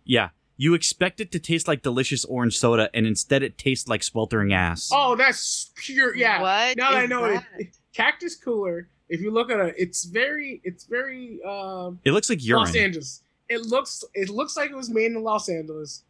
[0.06, 4.04] Yeah, you expect it to taste like delicious orange soda, and instead it tastes like
[4.04, 4.90] sweltering ass.
[4.94, 6.16] Oh, that's pure.
[6.16, 6.42] Yeah.
[6.42, 7.44] What Now that I is know it.
[7.94, 8.88] Cactus Cooler.
[9.10, 12.64] If you look at it, it's very, it's very um, It looks like urine.
[12.66, 13.24] Los Angeles.
[13.50, 16.04] It looks, it looks like it was made in Los Angeles.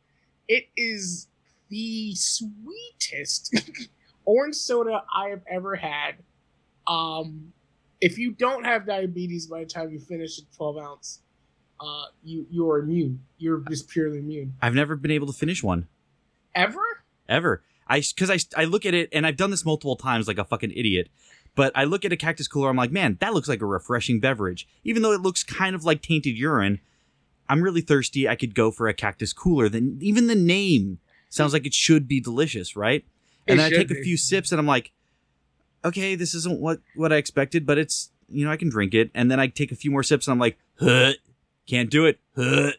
[0.48, 1.28] It is
[1.70, 3.56] the sweetest
[4.26, 6.16] orange soda I have ever had.
[6.88, 7.54] Um,
[8.02, 11.22] if you don't have diabetes by the time you finish a 12 ounce,
[11.80, 13.22] uh, you you are immune.
[13.38, 14.56] You're just purely immune.
[14.62, 15.88] I've never been able to finish one
[16.56, 16.82] Ever?
[17.28, 17.64] ever.
[17.88, 20.46] I because I I look at it and I've done this multiple times like a
[20.46, 21.10] fucking idiot.
[21.56, 24.20] But I look at a cactus cooler, I'm like, man, that looks like a refreshing
[24.20, 24.68] beverage.
[24.84, 26.80] Even though it looks kind of like tainted urine,
[27.48, 28.28] I'm really thirsty.
[28.28, 29.70] I could go for a cactus cooler.
[29.70, 33.06] Then even the name sounds like it should be delicious, right?
[33.48, 34.92] And I take a few sips and I'm like,
[35.86, 39.12] okay, this isn't what what I expected, but it's you know I can drink it.
[39.14, 41.14] And then I take a few more sips and I'm like, huh,
[41.68, 42.20] can't do it.
[42.36, 42.72] Huh.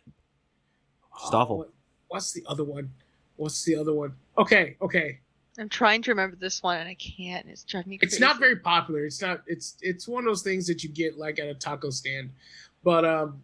[1.20, 1.54] Just awful.
[1.56, 1.70] Oh, what-
[2.08, 2.92] what's the other one?
[3.36, 4.14] What's the other one?
[4.38, 5.18] Okay, okay.
[5.58, 7.46] I'm trying to remember this one and I can't.
[7.48, 8.14] It's driving me crazy.
[8.16, 9.04] It's not very popular.
[9.06, 9.42] It's not.
[9.46, 12.30] It's it's one of those things that you get like at a taco stand.
[12.82, 13.42] But um,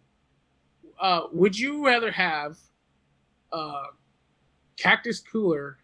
[0.99, 2.57] uh, would you rather have
[3.51, 3.83] uh,
[4.77, 5.77] Cactus Cooler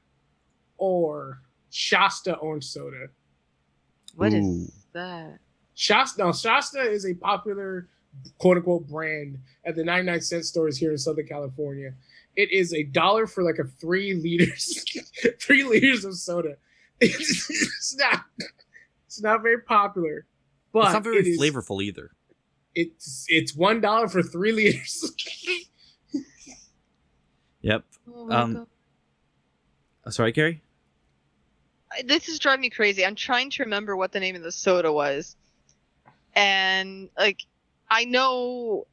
[0.78, 3.08] or Shasta orange soda?
[4.18, 4.72] What is Ooh.
[4.94, 5.40] that?
[5.76, 6.24] Shasta.
[6.24, 7.88] Now, Shasta is a popular
[8.40, 11.94] quote unquote brand at the 99 cent stores here in Southern California.
[12.36, 14.84] It is a dollar for like a three liters,
[15.42, 16.58] three liters of soda.
[17.00, 18.24] It's not,
[19.06, 20.26] it's not very popular,
[20.74, 22.10] but it's not very it is- flavorful either.
[22.74, 25.12] It's it's one dollar for three liters.
[27.62, 27.84] Yep.
[28.14, 28.68] Oh Um, God.
[30.06, 30.62] Uh, Sorry, Carrie.
[31.98, 33.06] I- This is driving me crazy.
[33.06, 35.36] I'm trying to remember what the name of the soda was.
[36.36, 37.42] And, like,
[37.90, 38.86] I know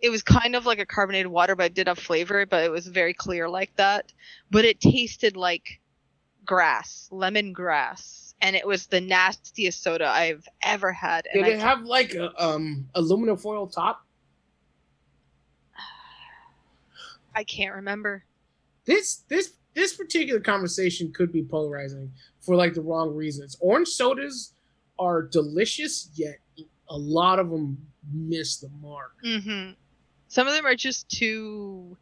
[0.00, 2.70] it was kind of like a carbonated water, but it did have flavor, but it
[2.70, 4.12] was very clear like that.
[4.50, 5.80] But it tasted like
[6.44, 8.34] grass, lemon grass.
[8.40, 11.26] And it was the nastiest soda I've ever had.
[11.34, 14.06] And Did I it have like a um aluminum foil top?
[17.34, 18.24] I can't remember.
[18.84, 23.56] This this this particular conversation could be polarizing for like the wrong reasons.
[23.60, 24.52] Orange sodas
[24.98, 26.38] are delicious, yet
[26.90, 27.78] a lot of them
[28.12, 29.12] miss the mark.
[29.24, 29.72] Mm-hmm.
[30.28, 31.96] Some of them are just too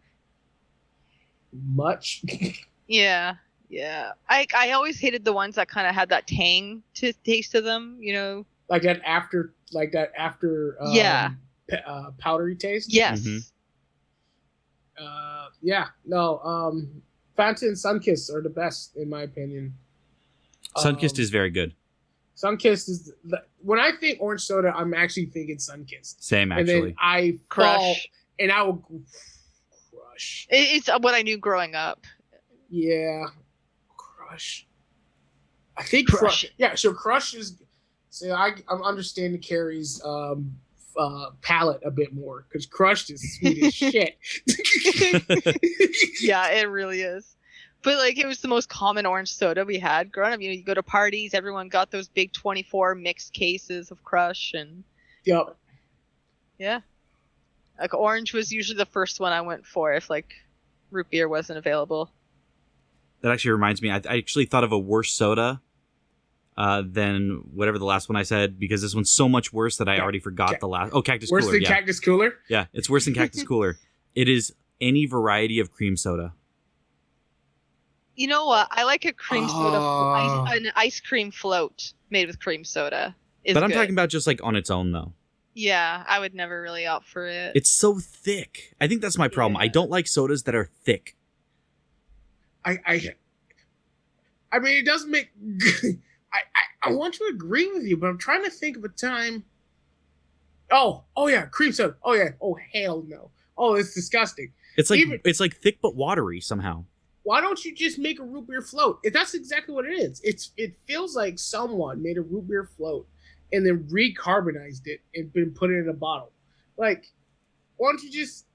[1.53, 2.23] Much.
[2.89, 3.35] Yeah,
[3.69, 4.13] yeah.
[4.29, 7.61] I I always hated the ones that kind of had that tang to taste to
[7.61, 7.97] them.
[8.01, 8.47] You know.
[8.69, 11.31] like that after like that after um, Yeah.
[11.69, 12.93] p- uh, powdery taste.
[12.95, 13.23] Yes.
[13.23, 13.51] Mhm.
[14.97, 15.89] Uh, yeah.
[16.05, 16.39] No.
[16.45, 17.03] Um,
[17.37, 19.75] Fanta and Sunkist are the best in my opinion.
[20.77, 21.75] Sunkist Um, is very good.
[22.37, 26.81] Sunkist is the, when I think orange soda, I'm actually thinking Sunkist, Same and actually.
[26.91, 27.77] then I Crush.
[27.79, 27.97] fall
[28.39, 28.85] and I will
[29.91, 30.47] crush.
[30.51, 32.05] It's what I knew growing up.
[32.69, 33.25] Yeah,
[33.97, 34.67] crush.
[35.79, 36.47] I think Crush crush.
[36.59, 37.63] Yeah, so crush is.
[38.11, 40.57] So I I'm understanding Carrie's um
[40.99, 44.17] uh palate a bit more because crushed is sweet as shit.
[46.21, 47.37] Yeah, it really is.
[47.83, 50.41] But like, it was the most common orange soda we had growing up.
[50.41, 54.53] You know, you go to parties, everyone got those big 24 mixed cases of Crush,
[54.55, 54.83] and
[55.25, 55.57] Yep.
[56.59, 56.81] yeah,
[57.79, 60.33] like orange was usually the first one I went for if like
[60.91, 62.11] root beer wasn't available.
[63.21, 63.91] that actually reminds me.
[63.91, 65.61] I, I actually thought of a worse soda
[66.57, 69.89] uh, than whatever the last one I said because this one's so much worse that
[69.89, 70.91] I Ca- already forgot ca- the last.
[70.95, 71.53] Oh, Cactus Worse Cooler.
[71.55, 72.35] than yeah, cactus cooler.
[72.49, 73.77] yeah, it's worse than Cactus Cooler.
[74.15, 76.33] It is any variety of cream soda.
[78.15, 78.69] You know what?
[78.71, 83.15] I like a cream soda, ice, an ice cream float made with cream soda.
[83.45, 83.75] Is but I'm good.
[83.77, 85.13] talking about just like on its own though.
[85.53, 87.53] Yeah, I would never really opt for it.
[87.55, 88.75] It's so thick.
[88.81, 89.57] I think that's my problem.
[89.59, 91.17] I don't like sodas that are thick.
[92.65, 93.15] I I
[94.53, 95.29] I mean, it doesn't make.
[96.37, 96.41] I,
[96.87, 99.45] I I want to agree with you, but I'm trying to think of a time.
[100.71, 101.97] Oh, oh yeah, cream soda.
[102.03, 102.31] Oh yeah.
[102.41, 103.31] Oh hell no.
[103.57, 104.53] Oh, it's disgusting.
[104.77, 106.85] It's like Even- it's like thick but watery somehow.
[107.23, 109.01] why don't you just make a root beer float?
[109.03, 110.21] If that's exactly what it is.
[110.23, 113.07] It's it feels like someone made a root beer float
[113.53, 116.33] and then recarbonized it and been put it in a bottle.
[116.77, 117.13] Like,
[117.79, 118.47] why don't you just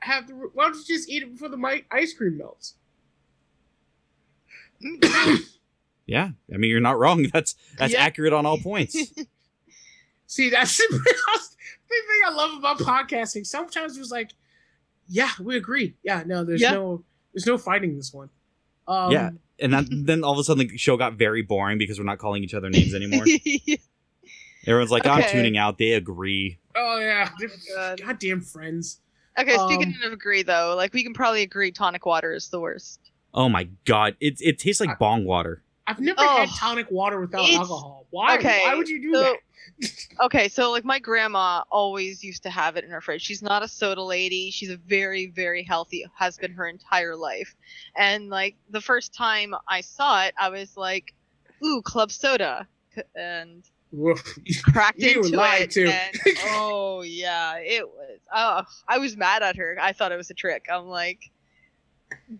[0.00, 2.74] have the why don't you just eat it before the ice cream melts?
[6.08, 7.22] Yeah, I mean you're not wrong.
[7.32, 8.02] That's that's Yeah.
[8.02, 8.96] accurate on all points.
[10.26, 10.98] See, that's the
[11.88, 13.46] thing I love about podcasting.
[13.46, 14.30] Sometimes it's like,
[15.06, 15.94] yeah, we agree.
[16.02, 16.72] Yeah, no, there's Yeah.
[16.72, 18.28] no there's no fighting this one.
[18.86, 19.30] Um, Yeah.
[19.60, 22.18] and that, then all of a sudden the show got very boring because we're not
[22.18, 23.24] calling each other names anymore.
[24.66, 25.78] Everyone's like, I'm tuning out.
[25.78, 26.58] They agree.
[26.74, 27.30] Oh yeah.
[27.76, 28.00] God.
[28.02, 29.00] Goddamn friends.
[29.38, 32.60] okay, speaking Um, of agree though, like we can probably agree tonic water is the
[32.60, 33.00] worst.
[33.32, 35.62] Oh my god, it it tastes like bong water.
[35.88, 36.36] I've never Oh.
[36.36, 38.06] had tonic water without alcohol.
[38.10, 38.36] Why?
[38.36, 39.36] okay, Why would you do so- that?
[40.20, 43.22] Okay, so like my grandma always used to have it in her fridge.
[43.22, 44.50] She's not a soda lady.
[44.50, 47.54] She's a very, very healthy, has been her entire life.
[47.96, 51.14] And like the first time I saw it, I was like,
[51.64, 52.66] "Ooh, club soda,"
[53.14, 53.62] and
[54.64, 55.70] cracked You into it.
[55.70, 55.86] too.
[55.88, 58.18] And, oh yeah, it was.
[58.34, 59.76] Oh, I was mad at her.
[59.80, 60.66] I thought it was a trick.
[60.72, 61.20] I'm like,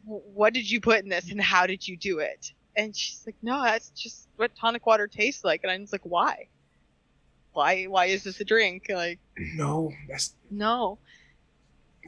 [0.05, 3.35] "What did you put in this, and how did you do it?" And she's like,
[3.43, 6.47] "No, that's just what tonic water tastes like." And I'm just like, "Why?
[7.53, 7.85] Why?
[7.85, 10.99] Why is this a drink?" Like, no, that's no.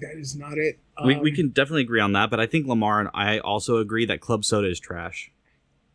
[0.01, 0.79] that is not it.
[1.05, 3.79] we, we Um, can definitely agree on that, but I think Lemar and I also
[3.79, 5.31] agree that club soda is trash.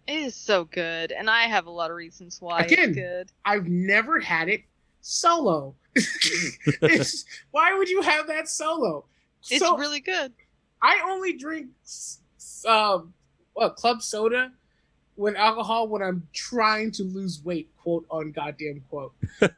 [0.08, 3.32] It is so good, and I have a lot of reasons why Again, it's good.
[3.46, 4.62] I've never had it
[5.02, 5.76] solo.
[6.82, 9.06] It's- why would you have that solo?
[9.50, 10.34] It's So, really good.
[10.82, 13.14] I only drink s- s- um,
[13.54, 14.52] what club soda
[15.18, 17.70] with alcohol when I'm trying to lose weight.
[17.78, 19.14] Quote on goddamn quote.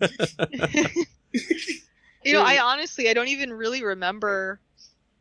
[2.27, 4.59] You know, I honestly I don't even really remember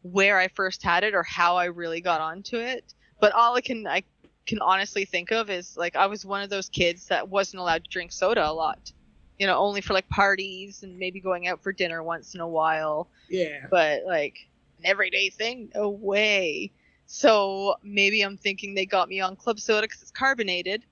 [0.03, 2.95] where I first had it or how I really got onto it.
[3.21, 4.03] But all I can I
[4.45, 7.85] can honestly think of is like I was one of those kids that wasn't allowed
[7.85, 8.93] to drink soda a lot.
[9.39, 12.49] You know, only for like parties and maybe going out for dinner once in a
[12.49, 13.09] while.
[13.29, 13.67] Yeah.
[13.71, 16.73] But like an everyday thing, no way.
[17.07, 20.85] So maybe I'm thinking they got me on club soda because it's carbonated,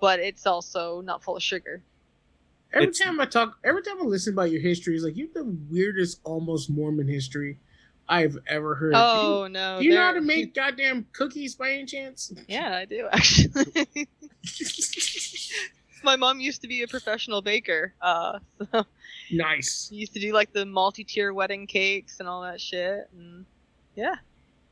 [0.00, 1.82] but it's also not full of sugar.
[2.72, 5.26] Every It's- time I talk, every time I listen about your history, it's like you
[5.26, 7.58] have the weirdest, almost Mormon history
[8.08, 8.94] I've ever heard.
[8.94, 9.78] Oh no!
[9.78, 12.32] do you, do you know how to make goddamn cookies by any chance?
[12.46, 13.86] Yeah, I do actually.
[16.04, 17.92] My mom used to be a professional baker.
[18.00, 18.38] Uh,
[18.72, 18.84] so
[19.32, 19.88] nice.
[19.88, 23.08] she used to do like the multi-tier wedding cakes and all that shit.
[23.18, 23.44] And
[23.96, 24.14] yeah,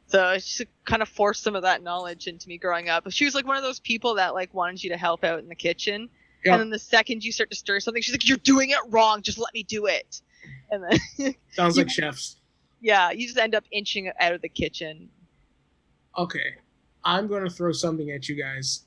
[0.06, 3.10] so she kind of forced some of that knowledge into me growing up.
[3.10, 5.48] She was like one of those people that like wanted you to help out in
[5.48, 6.08] the kitchen,
[6.44, 6.52] Yep.
[6.52, 9.22] and then the second you start to stir something, she's like, "You're doing it wrong.
[9.22, 10.20] Just let me do it."
[10.70, 10.84] And
[11.18, 12.36] then Sounds You- like chefs.
[12.80, 15.08] yeah, you just end up inching out of the kitchen.
[16.16, 16.54] Okay,
[17.04, 18.84] I'm gonna throw something at you guys.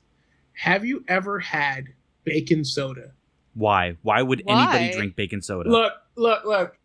[0.54, 1.88] Have you ever had
[2.24, 3.12] bacon soda?
[3.54, 3.96] Why?
[4.02, 4.78] Why would Why?
[4.78, 5.68] anybody drink bacon soda?
[5.70, 6.78] Look, look, look.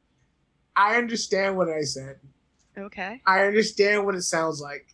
[0.75, 2.19] I understand what I said.
[2.77, 3.21] Okay.
[3.25, 4.93] I understand what it sounds like.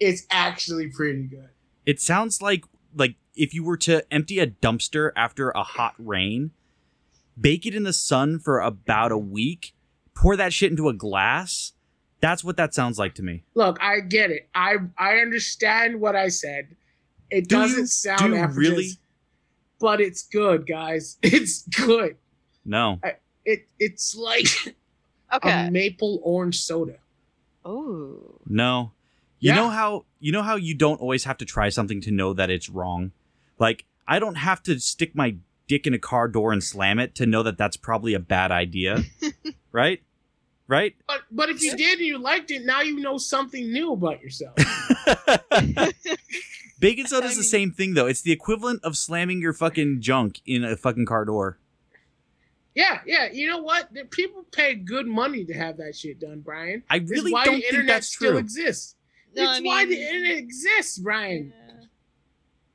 [0.00, 1.48] It's actually pretty good.
[1.86, 6.52] It sounds like like if you were to empty a dumpster after a hot rain,
[7.40, 9.72] bake it in the sun for about a week,
[10.14, 11.72] pour that shit into a glass.
[12.20, 13.44] That's what that sounds like to me.
[13.54, 14.48] Look, I get it.
[14.54, 16.68] I I understand what I said.
[17.30, 18.90] It Do doesn't sound do really?
[19.78, 21.18] but it's good, guys.
[21.22, 22.16] It's good.
[22.64, 23.00] No.
[23.44, 24.46] It it's like
[25.32, 25.66] Okay.
[25.66, 26.96] a maple orange soda.
[27.68, 28.40] Oh.
[28.46, 28.92] No.
[29.40, 29.56] You Yeah.
[29.56, 32.50] know how you know how you don't always have to try something to know that
[32.50, 33.12] it's wrong?
[33.58, 35.36] Like I don't have to stick my
[35.68, 38.50] dick in a car door and slam it to know that that's probably a bad
[38.50, 39.04] idea.
[39.72, 40.02] right?
[40.66, 40.96] Right?
[41.06, 44.20] But but if you did and you liked it, now you know something new about
[44.22, 44.54] yourself.
[46.80, 48.06] Bacon soda is the same thing though.
[48.06, 51.58] It's the equivalent of slamming your fucking junk in a fucking car door.
[52.78, 53.28] Yeah, yeah.
[53.32, 53.92] You know what?
[53.92, 56.84] The people pay good money to have that shit done, Brian.
[56.88, 58.38] I really why don't the think internet that's still true.
[58.38, 58.94] exists.
[59.34, 61.52] No, it's I why the internet exists, Brian.
[61.56, 61.86] Yeah.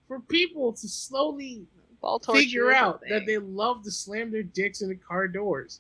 [0.10, 1.66] For people to slowly
[2.02, 5.80] Ball figure is a out that they love to slam their dicks into car doors.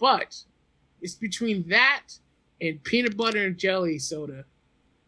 [0.00, 0.42] But
[1.00, 2.02] it's between that
[2.60, 4.44] and peanut butter and jelly soda,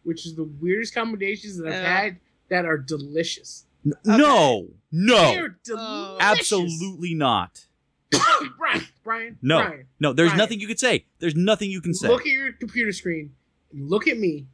[0.03, 2.01] which is the weirdest combinations that I've Yeah.
[2.01, 3.65] had that are delicious.
[3.85, 5.85] N- No, no, They're delicious.
[5.87, 6.17] Oh.
[6.19, 7.65] absolutely not.
[8.57, 9.61] Brian, Brian, No.
[9.63, 10.37] Brian, No, there's Ryan.
[10.37, 11.05] nothing you could say.
[11.19, 12.07] There's nothing you can say.
[12.09, 13.33] look at your computer screen.
[13.73, 14.47] Look at me.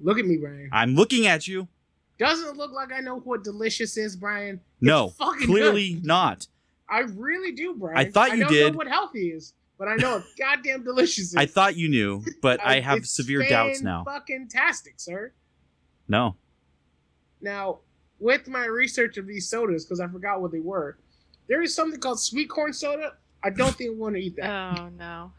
[0.00, 0.68] Look at me, Brian.
[0.72, 1.68] I'm looking at you.
[2.18, 4.56] Doesn't it look like I know what delicious is, Brian?
[4.56, 6.06] It's No, fucking clearly good.
[6.06, 6.46] not.
[6.88, 7.96] I really do, Brian.
[7.96, 8.72] I thought you don't did.
[8.72, 9.54] know what healthy is.
[9.78, 11.34] but I know it's goddamn delicious.
[11.36, 14.04] I thought you knew, but I Uh, have it's severe doubts now.
[14.04, 15.32] Fucking tastic, sir.
[16.08, 16.36] No.
[17.40, 17.80] Now,
[18.24, 20.96] with my research of these sodas, because I forgot what they were,
[21.46, 23.12] there is something called sweet corn soda.
[23.42, 24.78] I don't think I want to eat that.
[24.80, 25.30] Oh no.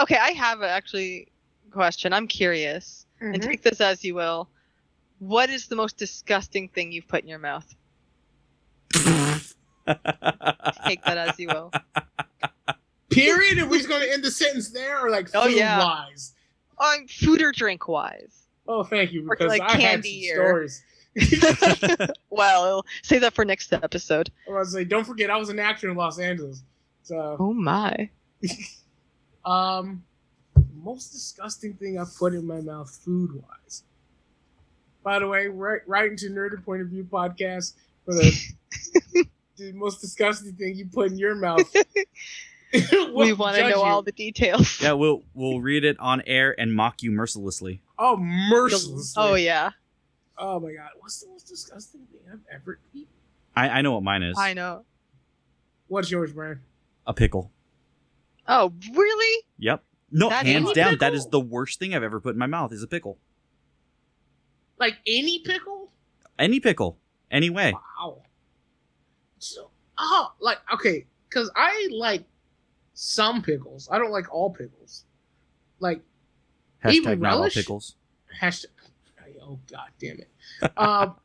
[0.00, 1.28] Okay, I have a actually
[1.70, 2.12] question.
[2.12, 3.46] I'm curious, and Mhm.
[3.46, 4.48] take this as you will.
[5.20, 7.72] What is the most disgusting thing you've put in your mouth?
[10.86, 11.70] Take that as you will.
[13.10, 13.58] Period.
[13.60, 15.78] Are we just going to end the sentence there, or like Oh, food yeah.
[15.78, 16.32] wise?
[16.78, 18.46] Um, food or drink wise.
[18.66, 20.82] Oh, thank you, Or, because like, I had candy some or- stories.
[22.30, 24.30] well, save that for next episode.
[24.48, 26.62] I was like, don't forget, I was an actor in Los Angeles.
[27.02, 28.08] So, Oh my.
[29.44, 30.02] um,
[30.82, 33.82] most disgusting thing I've put in my mouth, food wise.
[35.02, 38.32] By the way, right, right into Nerdy Point of View podcast for the,
[39.56, 41.70] the most disgusting thing you put in your mouth.
[42.72, 43.74] we We'll want to know you.
[43.82, 44.80] all the details.
[44.80, 47.80] yeah, we'll we'll read it on air and mock you mercilessly.
[47.98, 49.22] Oh, mercilessly.
[49.22, 49.70] Oh yeah,
[50.36, 53.08] Oh my god, what's the most disgusting thing I've ever eaten?
[53.56, 54.36] I, I know what mine is.
[54.38, 54.84] I know.
[55.88, 56.60] What's yours, Brian?
[57.06, 57.50] A pickle.
[58.48, 59.44] Oh really?
[59.58, 59.82] Yep.
[60.10, 61.14] No, That hands any down, that pickle?
[61.16, 63.18] is the worst thing I've ever put in my mouth is a pickle.
[64.78, 65.90] Like any pickle?
[66.38, 66.98] Any pickle.
[67.30, 67.72] Any way.
[67.72, 68.22] Wow.
[69.38, 72.24] So, oh, like okay, because I like
[72.94, 73.88] some pickles.
[73.90, 75.04] I don't like all pickles.
[75.80, 76.00] Like
[76.88, 77.54] Even Hashtag not all relish?
[77.54, 77.96] pickles.
[78.40, 78.66] hashtag.
[79.46, 80.30] Oh god damn it.
[80.76, 81.16] Um,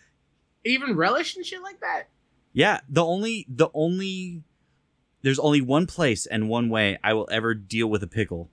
[0.64, 2.08] even relish and shit like that.
[2.52, 4.42] Yeah, the only the only
[5.22, 8.50] there's only one place and one way I will ever deal with a pickle,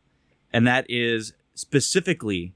[0.52, 2.54] and that is specifically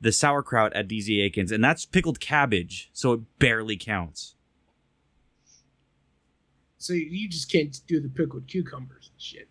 [0.00, 4.34] the sauerkraut at DZ Akin's, and that's pickled cabbage, so it barely counts.
[6.78, 9.48] So you just can't do the pickled cucumbers and shit.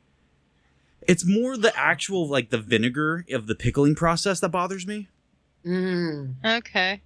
[1.08, 5.10] It's more the actual like the vinegar of the pickling process that bothers me.
[5.66, 6.36] Mm.
[6.46, 7.02] Okay.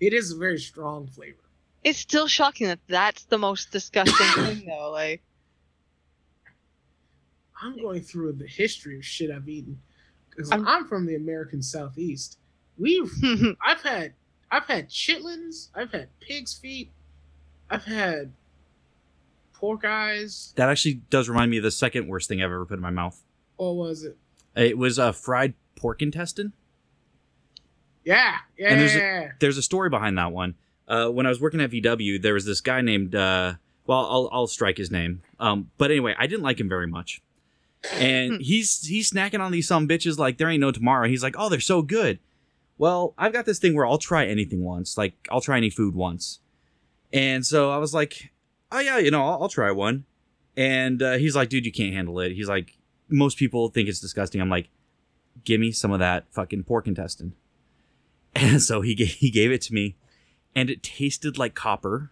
[0.00, 1.36] It is a very strong flavor.
[1.84, 4.90] It's still shocking that that's the most disgusting thing, though.
[4.90, 5.22] Like,
[7.62, 9.80] I'm going through the history of shit I've eaten
[10.30, 12.38] because I'm- I'm, from the American Southeast.
[12.76, 13.10] We've
[13.66, 14.14] I've had
[14.50, 16.90] I've had chitlins, I've had pig's feet,
[17.70, 18.32] I've had
[19.52, 20.52] pork eyes.
[20.56, 22.90] That actually does remind me of the second worst thing I've ever put in my
[22.90, 23.22] mouth.
[23.56, 24.16] What was it?
[24.56, 26.52] It was a fried pork intestine.
[28.04, 28.68] Yeah, yeah.
[28.72, 30.54] And there's there's a story behind that one.
[30.86, 33.54] Uh, when I was working at VW, there was this guy named uh,
[33.86, 35.22] well, I'll I'll strike his name.
[35.40, 37.22] Um, but anyway, I didn't like him very much,
[37.92, 38.40] and Hmm.
[38.40, 41.08] he's he's snacking on these some bitches like there ain't no tomorrow.
[41.08, 42.18] He's like, oh, they're so good.
[42.76, 45.94] Well, I've got this thing where I'll try anything once, like I'll try any food
[45.94, 46.40] once,
[47.12, 48.32] and so I was like,
[48.72, 50.04] oh yeah, you know, I'll, I'll try one.
[50.56, 52.32] And uh, he's like, dude, you can't handle it.
[52.32, 52.76] He's like,
[53.08, 54.40] most people think it's disgusting.
[54.40, 54.68] I'm like,
[55.44, 57.34] give me some of that fucking pork intestine.
[58.36, 59.96] And so he gave, he gave it to me,
[60.56, 62.10] and it tasted like copper,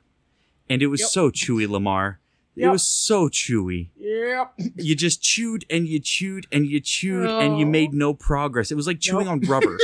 [0.70, 1.10] and it was Yep.
[1.10, 2.16] so chewy, Lemar.
[2.54, 3.88] It was so chewy.
[3.96, 4.52] Yep.
[4.76, 7.70] You just chewed and you chewed and you chewed and you Oh.
[7.70, 8.70] made no progress.
[8.70, 9.32] It was like chewing Nope.
[9.44, 9.78] on rubber.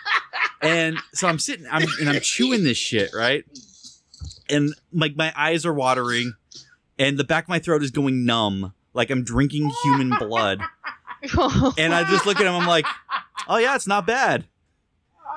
[0.62, 3.44] and so I'm sitting, I'm and I'm chewing this shit, right?
[4.48, 6.34] And like my eyes are watering,
[6.98, 10.60] and the back of my throat is going numb, like I'm drinking human blood.
[11.78, 12.86] And I just look at him, I'm like,
[13.48, 14.46] oh yeah, it's not bad.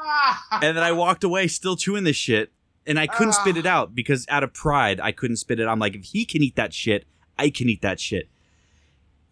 [0.51, 2.51] And then I walked away still chewing this shit.
[2.85, 5.67] And I couldn't spit it out because out of pride, I couldn't spit it.
[5.67, 7.05] I'm like, if he can eat that shit,
[7.39, 8.27] I can eat that shit.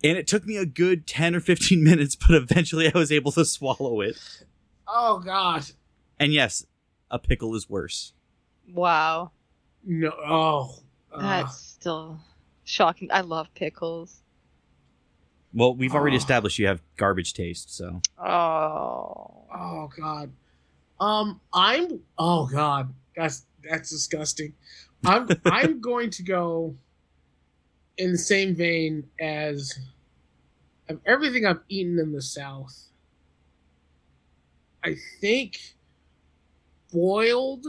[0.03, 3.33] And it took me a good 10 or 15 minutes, but eventually I was able
[3.33, 4.17] to swallow it.
[4.87, 5.65] oh god.
[6.17, 6.65] And yes,
[7.09, 8.13] a pickle is worse.
[8.73, 9.31] wow,
[9.83, 10.11] No.
[10.25, 10.75] Oh.
[11.13, 12.19] uh, that's still
[12.63, 13.09] shocking.
[13.11, 14.21] I love pickles.
[15.53, 16.19] Well, we've already Oh.
[16.19, 18.01] established you have garbage taste, so.
[18.17, 20.31] Oh, Oh god.
[21.01, 21.99] Um, I'm.
[22.17, 24.53] Oh god, that's that's disgusting.
[25.03, 26.75] I'm I'm going to go
[27.97, 29.77] in the same vein as
[30.87, 32.75] of everything I've eaten in the South.
[34.83, 35.75] I think
[36.91, 37.65] boiled,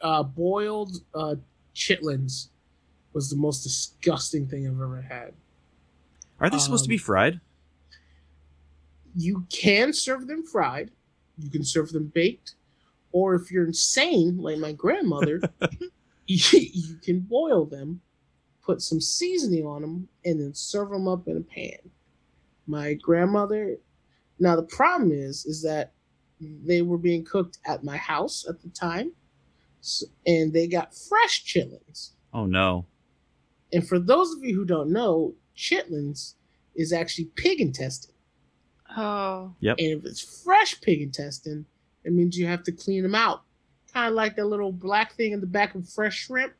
[0.00, 1.36] uh, boiled uh,
[1.74, 2.48] chitlins
[3.12, 5.32] was the most disgusting thing I've ever had.
[6.38, 7.40] Are they supposed to be Um, fried?
[9.14, 10.90] You can serve them fried,
[11.38, 12.54] you can serve them baked,
[13.12, 15.40] or if you're insane like my grandmother,
[16.26, 18.00] you, can boil them,
[18.62, 21.90] put some seasoning on them, and then serve them up in a pan.
[22.68, 23.76] My grandmother.
[24.38, 25.92] Now the problem is, is that
[26.40, 29.10] they were being cooked at my house at the time,
[30.24, 32.10] and they got fresh chitlins.
[32.32, 32.86] Oh no.
[33.72, 36.34] And for those of you who don't know, chitlins
[36.76, 38.14] is actually pig intestine.
[38.96, 39.54] Oh.
[39.60, 39.76] Yep.
[39.78, 41.64] And if it's fresh pig intestine,
[42.04, 43.42] it means you have to clean them out.
[43.92, 46.52] Kind of like that little black thing in the back of fresh shrimp.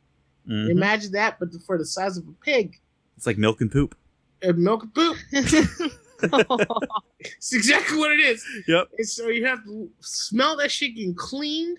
[0.48, 0.70] Mhm.
[0.70, 2.76] Imagine that, but for the size of a pig.
[3.16, 3.96] It's like milk and poop.
[4.42, 5.16] And milk and poop.
[6.22, 8.44] It's exactly what it is.
[8.68, 8.88] Yep.
[8.98, 11.78] And so you have to smell that shit getting cleaned,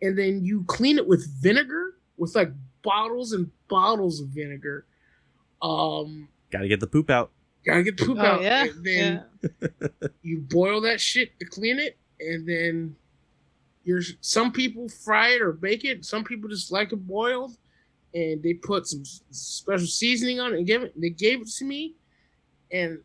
[0.00, 4.86] and then you clean it with vinegar, with like bottles and bottles of vinegar.
[5.62, 7.30] Um, Got to get the poop out.
[7.64, 8.42] Gotta get the poop oh out.
[8.42, 8.64] yeah.
[8.64, 9.78] And then yeah.
[10.22, 12.96] you boil that shit to clean it, and then
[13.84, 16.04] you're some people fry it or bake it.
[16.04, 17.56] Some people just like it boiled,
[18.14, 21.00] and they put some special seasoning on it and give it.
[21.00, 21.94] They gave it to me,
[22.72, 23.00] and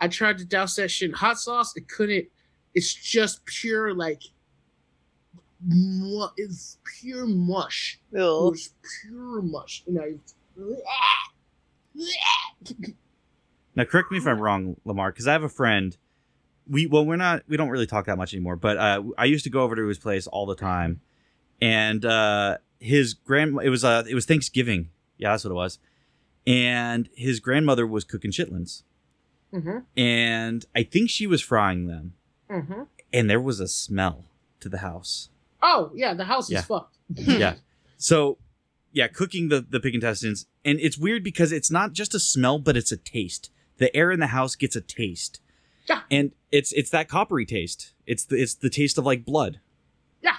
[0.00, 1.76] I tried to douse that shit in hot sauce.
[1.76, 2.26] It couldn't.
[2.74, 4.22] It's just pure like.
[5.64, 8.00] Mu- it's pure mush.
[8.12, 9.84] It was pure mush.
[9.86, 10.18] You
[11.94, 12.16] know.
[13.74, 15.96] Now, correct me if I'm wrong, Lemar, because I have a friend.
[16.68, 17.42] We well, we're not.
[17.48, 18.56] We don't really talk that much anymore.
[18.56, 21.00] But uh, I used to go over to his place all the time,
[21.60, 23.58] and uh, his grand.
[23.62, 24.90] It was uh, it was Thanksgiving.
[25.18, 25.78] Yeah, that's what it was.
[26.46, 28.82] And his grandmother was cooking chitlins,
[29.52, 29.78] Mm-hmm.
[29.96, 32.14] and I think she was frying them,
[32.50, 32.82] Mm-hmm.
[33.12, 34.24] and there was a smell
[34.60, 35.28] to the house.
[35.62, 36.60] Oh yeah, the house Yeah.
[36.60, 36.96] is fucked.
[37.14, 37.54] yeah.
[37.96, 38.38] So,
[38.92, 42.58] yeah, cooking the the pig intestines, and it's weird because it's not just a smell,
[42.58, 43.50] but it's a taste.
[43.82, 45.40] The air in the house gets a taste.
[45.88, 46.02] Yeah.
[46.08, 47.92] And it's it's that coppery taste.
[48.06, 49.58] It's the it's the taste of like blood.
[50.22, 50.36] Yeah.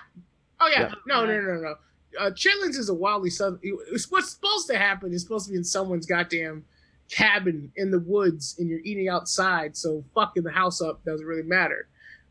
[0.62, 0.94] Oh yeah, Yeah.
[1.06, 1.76] no, no, no, no.
[2.18, 3.60] Uh, chitlins is a wildly southern.
[3.92, 6.64] It's what's supposed to happen is supposed to be in someone's goddamn
[7.12, 9.76] cabin in the woods, and you're eating outside.
[9.76, 11.88] So fucking the house up doesn't really matter.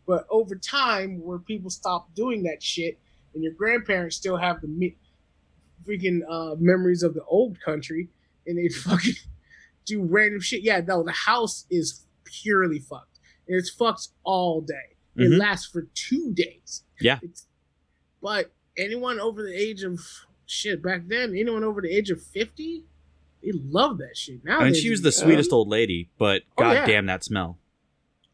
[0.06, 2.98] But over time, where people stop doing that shit,
[3.34, 4.96] and your grandparents still have the me-
[5.86, 8.08] freaking uh, memories of the old country,
[8.46, 9.14] and they fucking
[9.84, 10.62] do random shit.
[10.62, 13.18] Yeah, no, the house is purely fucked,
[13.48, 14.96] and it's fucked all day.
[15.16, 15.38] It Mhm.
[15.38, 16.84] lasts for two days.
[17.00, 17.18] Yeah.
[17.22, 17.46] It's,
[18.22, 20.00] but anyone over the age of
[20.46, 22.84] shit back then, anyone over the age of fifty,
[23.42, 24.44] they love that shit.
[24.44, 26.86] Now I mean, she was the sweetest old lady, but Oh, god yeah.
[26.86, 27.58] damn that smell.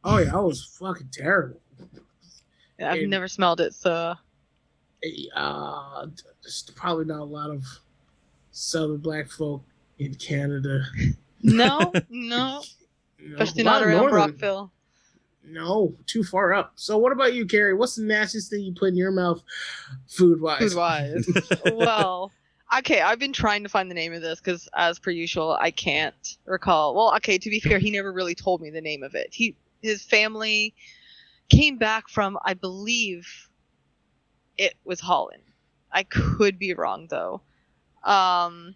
[0.04, 1.60] Oh yeah, that was fucking terrible.
[2.80, 4.14] I've And- never smelled it, so
[5.34, 6.06] Uh,
[6.42, 7.64] there's probably not a lot of
[8.52, 9.64] southern black folk
[9.98, 10.84] in Canada.
[11.42, 12.62] no, no,
[13.32, 14.72] especially not around northern- Brockville.
[15.50, 16.72] No, too far up.
[16.74, 17.72] So what about you, Carrie?
[17.72, 19.42] What's the nastiest thing you put in your mouth,
[20.06, 20.58] food wise?
[20.60, 21.26] Food wise.
[21.72, 22.30] well,
[22.76, 25.70] okay, I've been trying to find the name of this because, as per usual, I
[25.70, 26.94] can't recall.
[26.94, 29.28] Well, okay, to be fair, he never really told me the name of it.
[29.32, 30.74] He, his family,
[31.48, 33.48] came back from, I believe,
[34.56, 35.42] it was Holland.
[35.90, 37.40] I could be wrong though.
[38.04, 38.74] Um,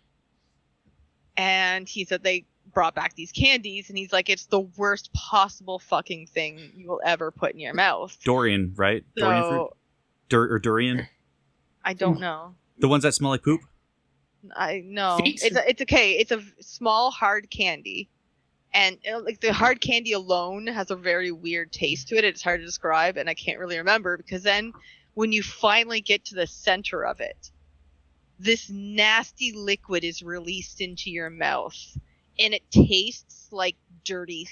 [1.36, 5.78] and he said they brought back these candies, and he's like, it's the worst possible
[5.78, 8.16] fucking thing you will ever put in your mouth.
[8.24, 9.04] Dorian, right?
[9.16, 9.70] Dorian fruit?
[10.28, 11.06] Dur- or durian?
[11.84, 12.54] I don't know.
[12.78, 13.60] The ones that smell like poop?
[14.56, 16.12] I know it's a, it's okay.
[16.12, 18.08] It's a small hard candy,
[18.74, 22.24] and uh, like the hard candy alone has a very weird taste to it.
[22.24, 24.72] It's hard to describe, and I can't really remember because then
[25.14, 27.50] when you finally get to the center of it,
[28.38, 31.76] this nasty liquid is released into your mouth,
[32.38, 34.48] and it tastes like dirty,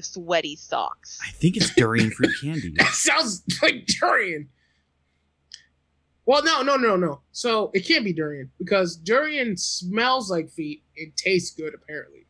[0.00, 1.18] sweaty socks.
[1.26, 2.74] I think it's durian fruit candy.
[2.76, 4.48] That sounds like durian.
[6.24, 7.20] Well, no, no, no, no.
[7.32, 10.82] So it can't be durian because durian smells like feet.
[10.96, 12.26] It tastes good, apparently.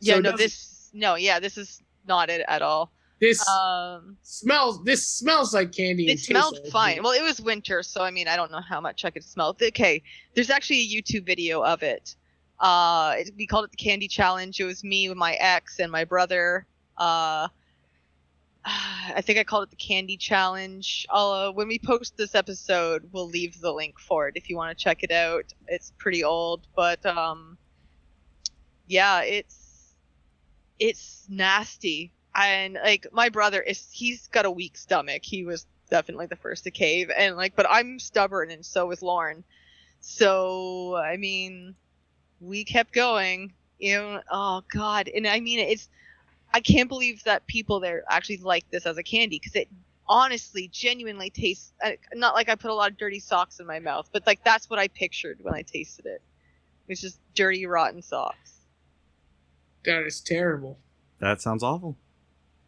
[0.00, 2.92] yeah, So no, this no, yeah, this is not it at all.
[3.18, 4.16] This Um.
[4.22, 4.82] smells.
[4.84, 6.06] This smells like candy.
[6.08, 6.94] It and smelled like fine.
[6.96, 7.02] feet.
[7.04, 9.56] Well, it was winter, so I mean, I don't know how much I could smell.
[9.62, 10.02] Okay,
[10.34, 12.16] there's actually a YouTube video of it.
[12.62, 14.58] Uh, we called it the Candy Challenge.
[14.60, 16.64] It was me with my ex and my brother.
[16.96, 17.48] Uh,
[18.64, 21.06] I think I called it the Candy Challenge.
[21.10, 24.78] Uh, when we post this episode, we'll leave the link for it if you want
[24.78, 25.52] to check it out.
[25.66, 27.58] It's pretty old, but um,
[28.86, 29.94] yeah, it's
[30.78, 32.12] it's nasty.
[32.34, 35.22] And like my brother is, he's got a weak stomach.
[35.24, 39.02] He was definitely the first to cave, and like, but I'm stubborn, and so is
[39.02, 39.42] Lauren.
[40.00, 41.74] So I mean,
[42.42, 43.52] we kept going.
[43.78, 45.88] You know, oh god, and I mean, it's
[46.52, 49.68] I can't believe that people there actually like this as a candy because it
[50.06, 53.78] honestly, genuinely tastes uh, not like I put a lot of dirty socks in my
[53.78, 56.22] mouth, but like that's what I pictured when I tasted it.
[56.88, 58.66] It's just dirty, rotten socks.
[59.84, 60.78] that is terrible.
[61.18, 61.96] That sounds awful.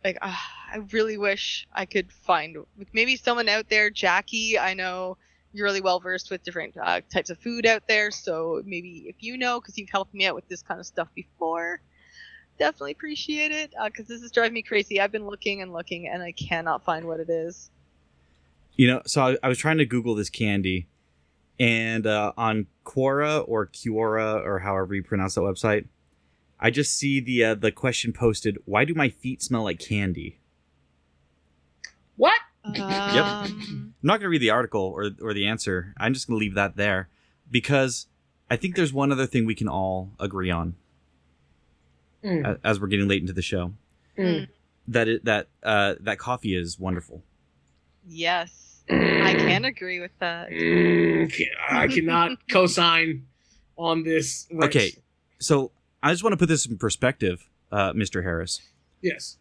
[0.05, 4.59] Like ah, I really wish I could find like maybe someone out there, Jackie.
[4.59, 5.16] I know
[5.55, 8.11] you're really well versed with different uh, types of food out there.
[8.11, 11.09] So maybe if you know, because you've helped me out with this kind of stuff
[11.14, 11.80] before,
[12.59, 13.72] definitely appreciate it.
[13.84, 15.00] Because this is driving me crazy.
[15.00, 17.70] I've been looking and looking, and I cannot find what it is.
[18.74, 20.88] You know, so I, I was trying to Google this candy,
[21.61, 25.86] and uh, on Quora or Quora or however you pronounce that website,
[26.59, 30.40] I just see the uh, the question posted: Why do my feet smell like candy?
[32.16, 32.38] What?
[32.64, 35.94] Um, I'm not going to read the article or or the answer.
[35.96, 37.09] I'm just going to leave that there
[37.50, 38.07] because
[38.50, 40.76] I think there's one other thing we can all agree on
[42.24, 43.74] Mm, as we're getting late into the show
[44.16, 44.48] mm,
[44.88, 47.22] that it, that uh, that coffee is wonderful.
[48.07, 50.48] Yes, I can agree with that.
[50.48, 51.30] mm,
[51.68, 53.26] I cannot co-sign
[53.76, 54.46] on this.
[54.50, 54.92] Okay,
[55.38, 55.70] so
[56.02, 58.22] I just want to put this in perspective, uh, Mr.
[58.22, 58.62] Harris.
[59.02, 59.36] Yes.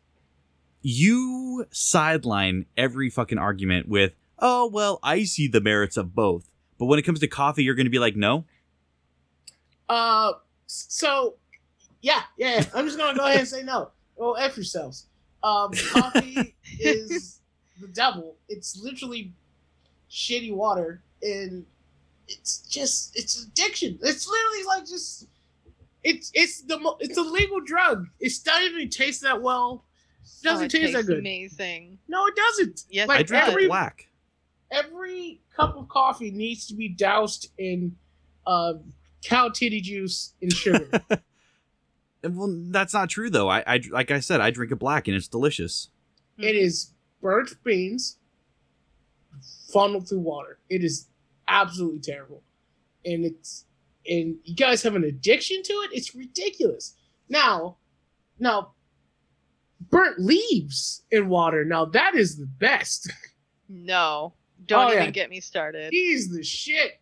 [0.81, 4.11] You sideline every fucking argument with,
[4.43, 7.73] "Oh well, I see the merits of both," but when it comes to coffee, you're
[7.75, 8.45] going to be like, "No."
[9.89, 10.33] Uh,
[10.67, 11.35] so
[12.01, 12.63] yeah, yeah.
[12.75, 13.91] I'm just gonna go ahead and say no.
[14.15, 15.07] Well, f yourselves.
[15.43, 17.39] Um, coffee is
[17.79, 18.35] the devil.
[18.49, 19.33] It's literally
[20.09, 21.65] shitty water, and
[22.27, 23.99] it's just it's addiction.
[24.01, 25.27] It's literally like just
[26.03, 28.07] it's it's the it's a legal drug.
[28.19, 29.83] It doesn't even taste that well.
[30.23, 31.19] It doesn't Oh, it taste that good.
[31.19, 31.99] Amazing.
[32.07, 32.83] No, it doesn't.
[32.89, 33.49] Yes, Like, I drink does.
[33.49, 34.07] it every- black.
[34.73, 37.95] Every cup of coffee needs to be doused in
[38.45, 38.73] uh,
[39.23, 40.89] cow titty juice and sugar.
[42.23, 43.49] Well, that's not true though.
[43.49, 45.89] I, I like I said, I drink it black and it's delicious.
[46.37, 48.17] It is burnt beans
[49.71, 50.59] funneled through water.
[50.69, 51.07] It is
[51.47, 52.41] absolutely terrible.
[53.03, 53.65] And it's
[54.07, 55.89] and you guys have an addiction to it?
[55.93, 56.95] It's ridiculous.
[57.27, 57.77] Now,
[58.39, 58.71] now
[59.89, 61.65] burnt leaves in water.
[61.65, 63.11] Now that is the best.
[63.69, 64.33] No,
[64.67, 65.09] don't Oh, even yeah.
[65.11, 65.89] get me started.
[65.91, 66.99] He's the shit.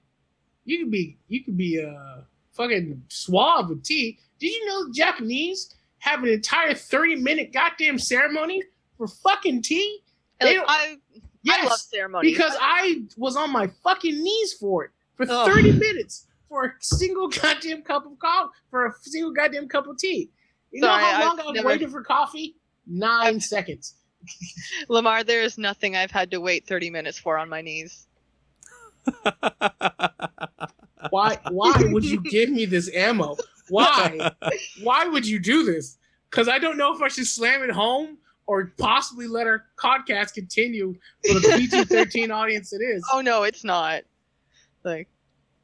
[0.66, 4.20] You could be you could be a fucking suave with tea.
[4.40, 8.64] Did you know the Japanese have an entire 30 minute goddamn ceremony
[8.98, 10.00] for fucking tea?
[10.40, 10.98] Like, they don't- I,
[11.50, 12.32] I love ceremonies.
[12.34, 15.52] because I was on my fucking knees for it for Ugh.
[15.52, 19.98] 30 minutes for a single goddamn cup of coffee for a single goddamn cup of
[19.98, 20.30] tea.
[20.72, 22.56] You Sorry, know how long I've I've, never- waited for coffee?
[22.88, 23.96] 9 seconds.
[24.90, 28.08] Lemar, there is nothing I've had to wait 30 minutes for on my knees.
[31.10, 33.36] Why why would you give me this ammo?
[33.70, 34.32] Why?
[34.84, 35.98] Why would you do this?
[36.30, 40.34] Cuz I don't know if I should slam it home or possibly let our podcast
[40.36, 40.96] continue
[41.28, 43.04] for the PG-13 audience it is.
[43.12, 44.04] Oh no, it's not.
[44.84, 45.08] Like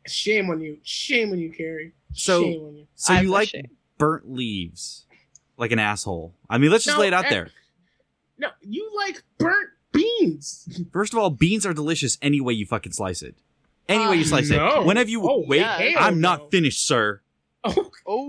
[0.07, 0.79] Shame on you.
[0.83, 1.91] Shame on you, Carrie.
[2.13, 2.87] So- Shame on you.
[2.95, 3.69] so I'm you like ashamed.
[3.99, 5.05] burnt leaves,
[5.57, 6.33] like an asshole.
[6.49, 7.49] I mean, let's just No, lay it out eh, there.
[8.38, 10.67] No, you like burnt beans.
[10.93, 13.35] First of all, beans are delicious any way you fucking slice it.
[13.89, 14.81] Any way you Uh, slice no.
[14.81, 14.85] it.
[14.85, 15.59] When have you Oh, wait?
[15.59, 15.95] yeah.
[15.99, 16.29] I'm no.
[16.35, 17.21] not finished, sir.
[17.63, 18.27] Oh, Oh,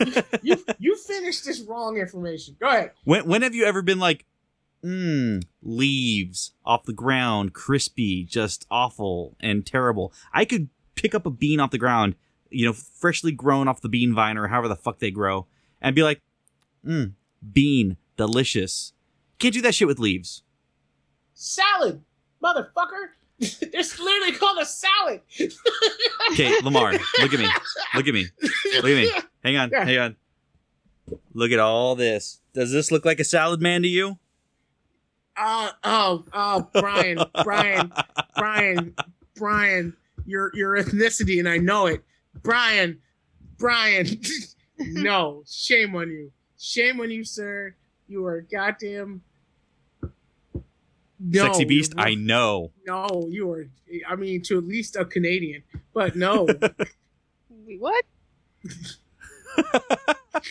[0.42, 2.56] you you finished this wrong information.
[2.58, 2.90] Go ahead.
[3.04, 4.24] When when have you ever been like,
[4.84, 10.12] mmm, leaves off the ground, crispy, just awful and terrible?
[10.32, 12.14] I could pick up a bean off the ground,
[12.50, 15.46] you know, freshly grown off the bean vine or however the fuck they grow,
[15.80, 16.20] and be like,
[16.84, 17.12] mmm,
[17.52, 18.92] bean, delicious.
[19.42, 20.44] Can't do that shit with leaves.
[21.34, 22.00] Salad,
[22.40, 23.08] motherfucker.
[23.40, 25.20] it's literally called a salad.
[26.30, 27.48] Okay, Lemar, look at me.
[27.94, 28.26] Look at me.
[28.40, 29.10] Look at me.
[29.42, 30.16] Hang on, hang on.
[31.34, 32.40] Look at all this.
[32.54, 34.18] Does this look like a salad man to you?
[35.36, 37.92] Uh, oh, oh, Brian, Brian,
[38.36, 38.94] Brian,
[39.34, 42.02] Brian, your your ethnicity, and I know it.
[42.42, 43.00] Brian,
[43.58, 44.06] Brian,
[44.78, 46.30] no, shame on you.
[46.58, 47.74] Shame on you, sir.
[48.06, 49.22] You are a goddamn
[51.22, 51.94] no, Sexy beast?
[51.96, 52.72] I know.
[52.86, 53.66] No, you are.
[54.08, 55.62] I mean, to at least a Canadian,
[55.94, 56.46] but no.
[57.50, 58.04] wait, what?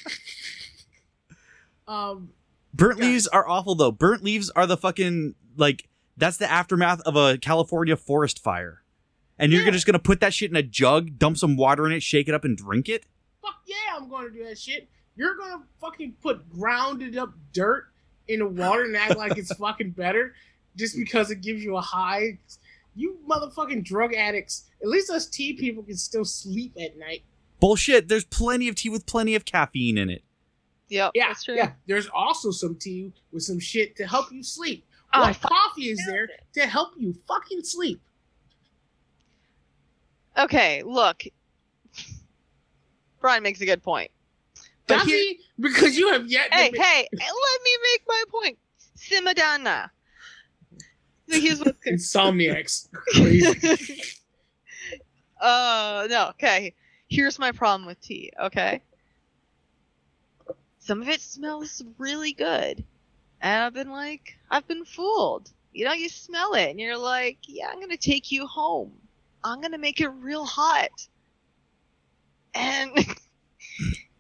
[1.88, 2.30] um,
[2.74, 3.06] Burnt Yeah.
[3.06, 3.92] leaves are awful though.
[3.92, 8.82] Burnt leaves are the fucking like that's the aftermath of a California forest fire.
[9.38, 12.04] And you're just gonna put that shit in a jug, dump some water in it,
[12.04, 13.06] shake it up, and drink it?
[13.42, 14.88] fuck yeah, I'm going to do that shit.
[15.16, 17.88] You're gonna fucking put grounded up dirt
[18.28, 20.36] in the water and act like it's fucking better
[20.76, 22.40] just because it gives you a high.
[22.96, 24.70] You motherfucking drug addicts.
[24.82, 27.24] At least us tea people can still sleep at night.
[27.60, 28.08] Bullshit.
[28.08, 30.24] There's plenty of tea with plenty of caffeine in it.
[30.90, 31.56] Yep, Yeah, that's true.
[31.56, 31.72] yeah.
[31.88, 34.86] There's also some tea with some shit to help you sleep.
[35.14, 38.02] Oh, I what coffee is there to help you fucking sleep?
[40.38, 41.24] Okay, look.
[43.20, 44.12] Brian makes a good point.
[44.88, 45.40] But Does he?
[45.60, 46.52] Because you have yet.
[46.52, 48.58] to hey, ma- hey, let me make my point.
[48.98, 49.90] Simadana.
[51.40, 52.90] Here's what's Insomniacs.
[53.14, 54.02] Crazy.
[55.40, 56.74] Uh, no, okay.
[57.10, 58.82] Here's my problem with tea, okay?
[60.80, 62.84] Some of it smells really good.
[63.42, 65.52] And I've been like, I've been fooled.
[65.74, 68.92] You know, you smell it and you're like, yeah, I'm gonna take you home.
[69.44, 71.08] I'm gonna make it real hot.
[72.54, 72.92] And.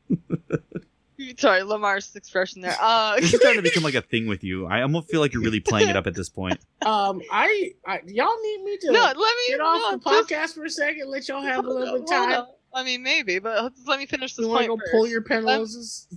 [1.37, 2.75] Sorry, Lemar's expression there.
[2.81, 4.65] Uh, This is starting to become like a thing with you.
[4.67, 6.59] I almost feel like you're really playing it up at this point.
[6.83, 10.29] Um, I, I y'all need me to no, let me get off no, the just-
[10.53, 11.09] podcast for a second.
[11.11, 12.45] Let y'all have a little bit of time.
[12.73, 14.91] I mean, maybe, but let me finish this You want to go first.
[14.91, 16.07] pull your penroses?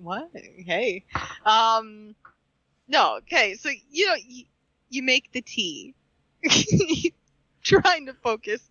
[0.00, 0.30] what?
[0.32, 1.04] Hey.
[1.44, 2.14] Um
[2.88, 4.44] no, okay, so you know you,
[4.88, 5.94] you make the tea.
[7.62, 8.62] Trying to focus.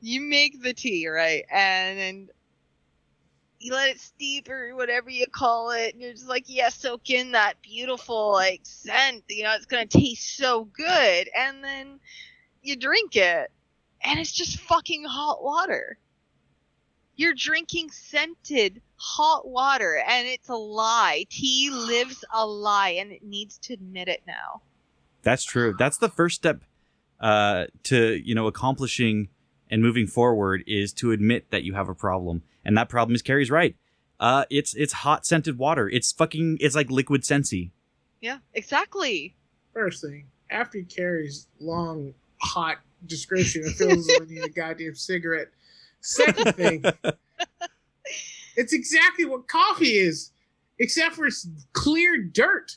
[0.00, 1.44] You make the tea, right?
[1.50, 2.28] And then
[3.64, 7.08] you let it steep or whatever you call it, and you're just like, yeah, soak
[7.08, 9.24] in that beautiful like scent.
[9.30, 11.30] You know, it's gonna taste so good.
[11.34, 11.98] And then
[12.62, 13.50] you drink it,
[14.02, 15.96] and it's just fucking hot water.
[17.16, 21.24] You're drinking scented hot water, and it's a lie.
[21.30, 24.60] Tea lives a lie, and it needs to admit it now.
[25.22, 25.74] That's true.
[25.78, 26.60] That's the first step
[27.18, 29.28] uh, to you know accomplishing
[29.70, 33.22] and moving forward is to admit that you have a problem, and that problem is
[33.22, 33.76] Carrie's right.
[34.20, 35.88] Uh, it's it's hot scented water.
[35.88, 36.58] It's fucking.
[36.60, 37.70] It's like liquid scentsy.
[38.20, 39.36] Yeah, exactly.
[39.72, 45.48] First thing, after Carrie's long, hot description, it feels like I need a goddamn cigarette.
[46.00, 46.84] Second thing,
[48.56, 50.30] it's exactly what coffee is,
[50.78, 52.76] except for it's clear dirt.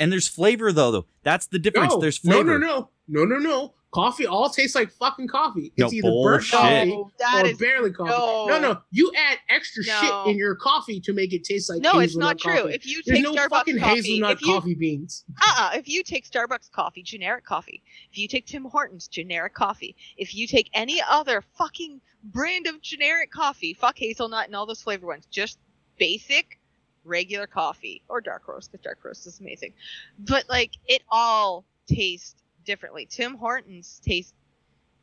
[0.00, 0.90] And there's flavor though.
[0.90, 1.92] Though that's the difference.
[1.92, 2.58] No, there's flavor.
[2.58, 3.74] no, no, no, no, no, no.
[3.92, 5.70] Coffee all tastes like fucking coffee.
[5.76, 8.10] It's No, either burnt coffee No, that or is barely coffee.
[8.10, 8.46] no.
[8.46, 8.58] No.
[8.58, 10.00] no, You add extra No.
[10.00, 12.54] shit in your coffee to make it taste like no, it's not true.
[12.54, 12.72] coffee.
[12.74, 15.24] If you There's take no Starbucks fucking coffee, hazelnut if you coffee beans.
[15.42, 19.94] uh-uh, if you take Starbucks coffee, generic coffee, if you take Tim Hortons generic coffee,
[20.16, 24.80] if you take any other fucking brand of generic coffee, fuck hazelnut and all those
[24.80, 25.58] flavor ones, just
[25.98, 26.58] basic
[27.04, 29.74] regular coffee or dark roast because dark roast is amazing.
[30.20, 33.06] But like it all tastes differently.
[33.10, 34.32] Tim Hortons tastes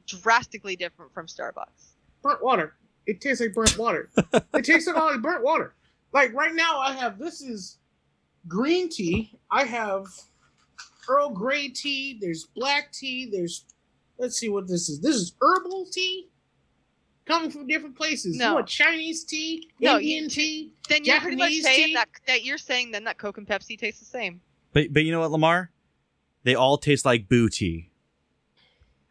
[0.08, 1.94] drastically different from Starbucks.
[2.22, 2.76] burnt water.
[3.06, 4.10] It tastes like burnt water.
[4.54, 5.74] it tastes like all like burnt water.
[6.14, 7.78] Like right now, I have this is
[8.48, 9.38] green tea.
[9.52, 10.06] I have
[11.08, 12.18] Earl Grey tea.
[12.22, 13.30] There's black tea.
[13.32, 13.66] There's
[14.18, 15.00] let's see what this is.
[15.00, 16.30] This is herbal tea,
[17.26, 18.38] coming from different places.
[18.38, 18.50] No.
[18.50, 20.74] You want Chinese tea, No, Indian you- tea.
[20.88, 21.94] Then you're pretty much Japanese saying tea?
[21.96, 24.42] that that you're saying then that Coke and Pepsi taste the same.
[24.74, 25.70] But but you know what, Lemar?
[26.50, 27.92] They all taste like booty.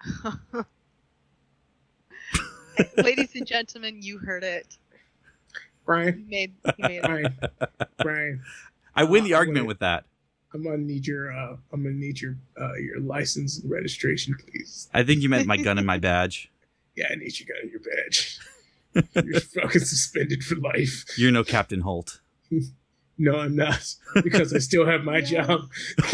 [2.97, 4.77] Ladies and gentlemen, you heard it.
[5.87, 7.03] Brian, He made he made it.
[7.05, 7.37] Brian,
[8.03, 8.43] Brian.
[8.97, 9.69] I win the Uh, argument wait.
[9.69, 10.07] with that.
[10.53, 14.89] I'm gonna need your uh, I'm gonna need your uh, your license and registration, please.
[14.93, 16.51] I think you meant my gun and my badge.
[16.97, 18.41] Yeah, I need you got your badge.
[19.25, 21.05] You're fucking suspended for life.
[21.17, 22.21] You're no Captain Holt.
[23.19, 25.43] No, I'm not because I still have my Yeah.
[25.47, 25.61] job.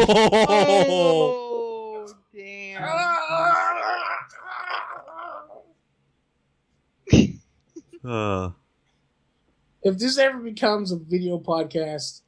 [0.00, 1.34] Oh
[2.34, 2.82] damn!
[8.04, 8.50] Uh,
[9.82, 12.20] if this ever becomes a video podcast,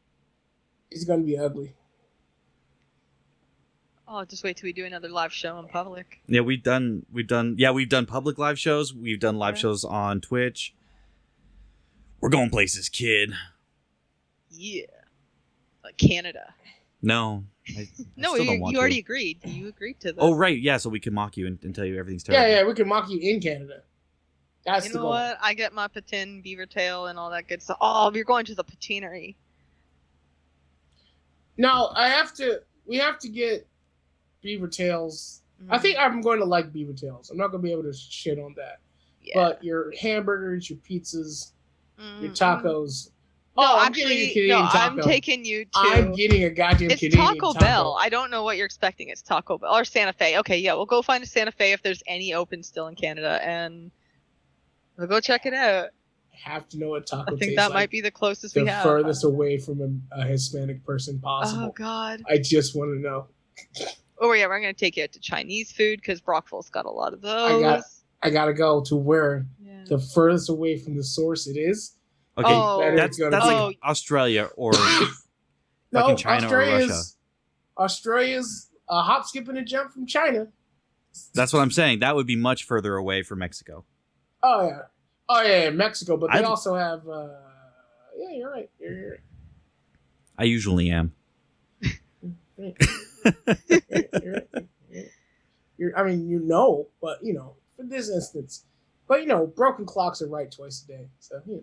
[0.90, 1.74] it's gonna be ugly.
[4.08, 6.20] Oh, just wait till we do another live show in public.
[6.28, 8.94] yeah, we've done we've done yeah we've done public live shows.
[8.94, 9.60] We've done live Yeah.
[9.62, 10.74] shows on Twitch.
[12.20, 13.32] We're going places, kid.
[14.58, 14.86] Yeah,
[15.84, 16.54] like Canada.
[17.02, 17.44] No,
[17.76, 17.86] I, I
[18.16, 18.80] No, still don't you, want you to.
[18.80, 19.38] already agreed.
[19.44, 20.18] You agreed to this.
[20.18, 20.78] Oh right, yeah.
[20.78, 22.48] So we can mock you and, and tell you everything's terrible.
[22.48, 23.82] yeah, yeah, we can mock you in Canada.
[24.64, 25.10] That's You the know goal.
[25.10, 25.38] what?
[25.40, 27.76] I get my poutine, beaver tail, and all that good stuff.
[27.80, 29.36] Oh, we're going to the poutinerie.
[31.56, 32.60] No, I have to.
[32.86, 33.66] We have to get
[34.42, 35.42] beaver tails.
[35.62, 37.30] Mm, I think I'm going to like beaver tails.
[37.30, 38.78] I'm not going to be able to shit on that.
[39.22, 39.32] Yeah.
[39.34, 41.52] But your hamburgers, your pizzas,
[42.20, 43.10] your Mm, tacos.
[43.56, 44.62] No, oh, I'm actually, getting no.
[44.70, 44.78] taco.
[44.78, 45.70] I'm taking you to.
[45.74, 47.64] I'm getting a goddamn it's Canadian Taco, taco.
[47.64, 47.98] Bell.
[47.98, 49.08] I don't know what you're expecting.
[49.08, 50.38] It's Taco Bell or Santa Fe.
[50.40, 53.40] Okay, yeah, we'll go find a Santa Fe if there's any open still in Canada,
[53.42, 53.90] and
[54.98, 55.88] we'll go check it out.
[56.34, 57.34] I have to know what taco Bell.
[57.34, 57.74] I think that like.
[57.74, 58.82] might be the closest the we have.
[58.82, 61.64] The furthest away from a, a Hispanic person possible.
[61.68, 62.22] Oh God.
[62.28, 63.26] I just want to know.
[64.18, 67.22] Oh yeah, we're gonna take you to Chinese food because Brockville's got a lot of
[67.22, 67.52] those.
[67.52, 67.84] I got-
[68.22, 69.84] I gotta go to where Yeah.
[69.86, 71.95] the furthest away from the source it is.
[72.38, 72.78] Okay, Oh.
[72.80, 73.66] Better that's go that's Oh.
[73.68, 74.72] like Australia or
[75.92, 77.84] No, Fucking China or Australia's Russia.
[77.84, 80.48] Australia's a hop, skip, and a jump from China.
[81.34, 82.00] that's what I'm saying.
[82.00, 83.84] That would be much further away from Mexico.
[84.42, 84.78] Oh yeah,
[85.28, 86.16] oh yeah, yeah, Mexico.
[86.16, 87.08] But they I'd- also have.
[87.08, 87.28] Uh,
[88.18, 88.70] yeah, you're right.
[88.78, 89.20] You're, you're right.
[90.38, 91.12] I usually am.
[91.80, 91.92] You're
[92.58, 92.76] right.
[94.22, 94.68] You're right.
[95.78, 98.64] You're, I mean, you know, but you know, for this instance,
[99.08, 101.06] but you know, broken clocks are right twice a day.
[101.20, 101.62] So you know.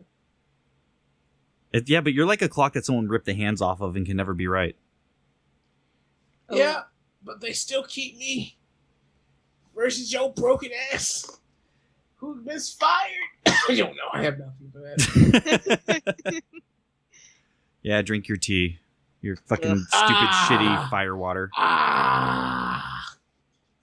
[1.73, 4.05] It- yeah, but you're like a clock that someone ripped the hands off of and
[4.05, 4.75] can never be right.
[6.49, 6.55] Oh.
[6.55, 6.83] Yeah,
[7.23, 8.57] but they still keep me
[9.75, 11.39] versus your broken ass
[12.17, 13.11] who misfired.
[13.45, 14.09] I don't know.
[14.13, 16.41] I have nothing for that.
[17.81, 18.79] yeah, drink your tea.
[19.21, 19.77] Your fucking Ugh.
[19.79, 20.47] stupid, Ah.
[20.49, 21.49] shitty fire water.
[21.55, 23.15] ah,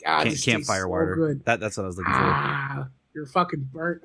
[0.04, 1.14] God, Can't, this campfire tastes so water.
[1.16, 1.44] good.
[1.46, 2.18] That, that's what I was looking for.
[2.22, 4.02] Ah, you're fucking burnt.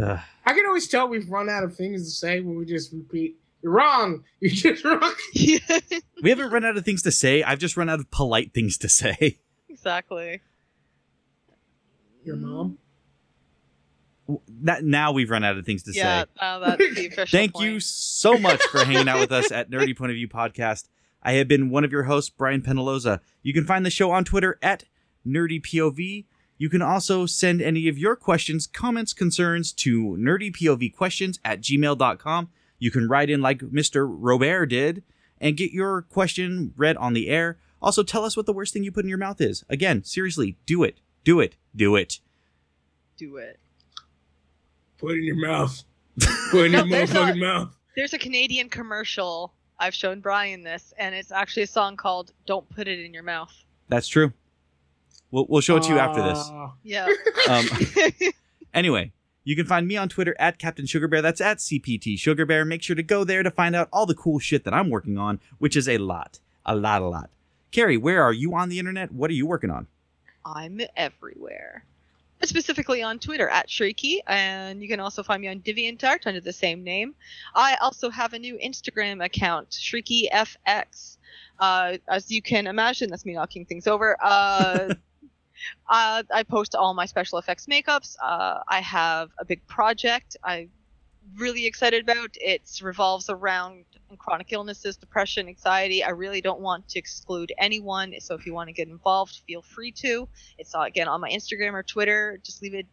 [0.00, 0.18] Ugh.
[0.46, 3.36] I can always tell we've run out of things to say when we just repeat.
[3.62, 4.24] You're wrong.
[4.40, 5.12] You're just wrong.
[5.32, 5.58] yeah,
[6.22, 7.42] We haven't run out of things to say.
[7.42, 9.38] I've just run out of polite things to say.
[9.68, 10.40] exactly.
[12.24, 12.78] Your mom.
[14.62, 16.26] That now we've run out of things to yeah, say.
[16.40, 17.26] now that's the official.
[17.26, 17.64] Thank point.
[17.64, 20.88] you so much for hanging out with us at Nerdy Point of View Podcast.
[21.22, 23.20] I have been one of your hosts, Brian Penaloza.
[23.42, 24.84] You can find the show on Twitter at
[25.26, 26.26] NerdyPOV.
[26.58, 32.50] You can also send any of your questions, comments, concerns to nerdypovquestions at gmail.com.
[32.80, 34.06] You can write in like Mr.
[34.08, 35.02] Robert did
[35.40, 37.58] and get your question read on the air.
[37.80, 39.64] Also, tell us what the worst thing you put in your mouth is.
[39.68, 40.98] Again, seriously, do it.
[41.22, 41.54] Do it.
[41.76, 42.18] Do it.
[43.16, 43.58] Do it.
[44.98, 45.84] Put it in your mouth.
[46.50, 47.76] Put it in your there's motherfucking a- mouth.
[47.94, 49.52] There's a Canadian commercial.
[49.78, 53.22] I've shown Brian this, and it's actually a song called "Don't Put It in Your
[53.22, 53.52] Mouth."
[53.88, 54.32] That's true.
[55.30, 56.38] We'll, we'll show it to you after this.
[56.50, 56.74] Ah.
[56.82, 57.08] Yeah.
[57.48, 57.66] Um,
[58.74, 59.12] Anyway,
[59.44, 61.22] you can find me on Twitter at Captain Sugar Bear.
[61.22, 62.64] That's at CPT Sugar Bear.
[62.64, 65.18] Make sure to go there to find out all the cool shit that I'm working
[65.18, 66.38] on, which is a lot.
[66.66, 67.30] A lot, a lot.
[67.70, 69.10] Carrie, where are you on the internet?
[69.10, 69.86] What are you working on?
[70.44, 71.84] I'm everywhere.
[72.44, 76.52] Specifically on Twitter at Shrieky, and you can also find me on DeviantArt under the
[76.52, 77.14] same name.
[77.54, 81.16] I also have a new Instagram account, ShriekyFX.
[81.58, 84.16] Uh, as you can imagine, that's me knocking things over.
[84.22, 84.94] Uh,
[85.88, 88.16] uh, I post all my special effects makeups.
[88.22, 90.70] Uh, I have a big project I'm
[91.36, 92.30] really excited about.
[92.40, 93.84] It revolves around
[94.18, 96.02] chronic illnesses, depression, anxiety.
[96.02, 99.62] I really don't want to exclude anyone, so if you want to get involved, feel
[99.62, 100.28] free to.
[100.58, 102.40] It's uh, again on my Instagram or Twitter.
[102.42, 102.84] Just leave a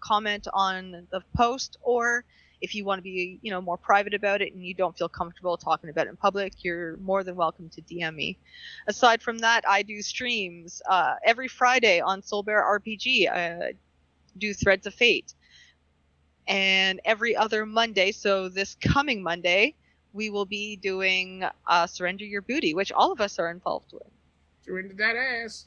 [0.00, 2.24] comment on the post, or
[2.60, 5.08] if you want to be, you know, more private about it and you don't feel
[5.08, 8.38] comfortable talking about it in public, you're more than welcome to DM me.
[8.86, 13.30] Aside from that, I do streams uh, every Friday on Soul Bear RPG.
[13.30, 13.74] I
[14.36, 15.34] do Threads of Fate,
[16.46, 18.12] and every other Monday.
[18.12, 19.74] So this coming Monday,
[20.12, 24.02] we will be doing uh, Surrender Your Booty, which all of us are involved with.
[24.64, 25.66] Surrender that ass.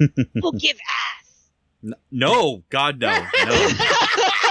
[0.42, 1.94] We'll give ass.
[2.10, 3.26] No, God, no.
[3.44, 3.68] No.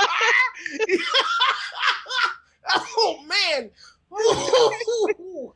[2.75, 3.69] oh man,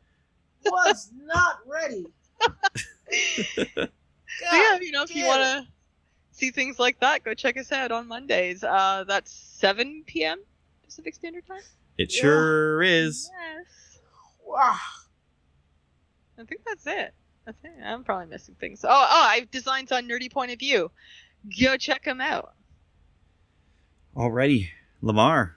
[0.64, 2.06] was not ready.
[4.40, 5.66] So yeah, you know, if you want to
[6.30, 8.62] see things like that, go check us out on Mondays.
[8.62, 10.38] Uh, that's 7 p.m.
[10.84, 11.62] Pacific Standard Time.
[11.96, 12.20] It Yeah.
[12.20, 13.28] sure is.
[13.32, 13.98] Yes.
[14.46, 14.76] Wow.
[16.38, 17.14] I think that's it.
[17.46, 17.72] That's it.
[17.82, 18.84] I'm probably missing things.
[18.84, 20.90] Oh, oh, I have designs on Nerdy Point of View.
[21.60, 22.52] Go check them out.
[24.14, 24.68] Alrighty,
[25.02, 25.52] Lemar.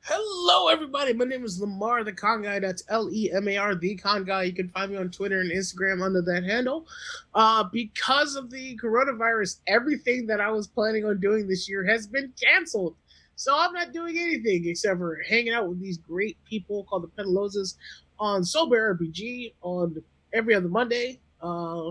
[0.00, 1.12] Hello, everybody.
[1.12, 2.60] My name is Lemar the Con Guy.
[2.60, 4.44] That's L E M A R the Con Guy.
[4.44, 6.86] You can find me on Twitter and Instagram under that handle.
[7.34, 12.06] Uh, because of the coronavirus, everything that I was planning on doing this year has
[12.06, 12.94] been canceled.
[13.34, 17.22] So I'm not doing anything except for hanging out with these great people called the
[17.22, 17.74] Penalozas
[18.18, 20.02] on Sober RPG on
[20.32, 21.90] every other Monday, uh,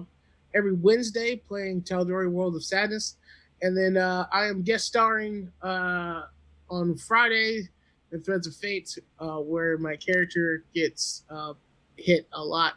[0.56, 3.18] every Wednesday playing Tal'Dorei World of Sadness.
[3.66, 6.26] And then uh, I am guest starring uh,
[6.70, 7.68] on Friday
[8.12, 11.54] in Threads of Fate, uh, where my character gets uh,
[11.98, 12.76] hit a lot.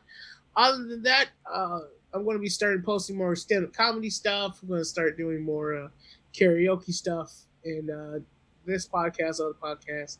[0.57, 1.81] Other than that, uh,
[2.15, 4.61] I'm going to be starting posting more stand-up comedy stuff.
[4.63, 5.89] I'm going to start doing more uh,
[6.33, 7.35] karaoke stuff,
[7.67, 8.25] and
[8.65, 10.17] this podcast, other podcast,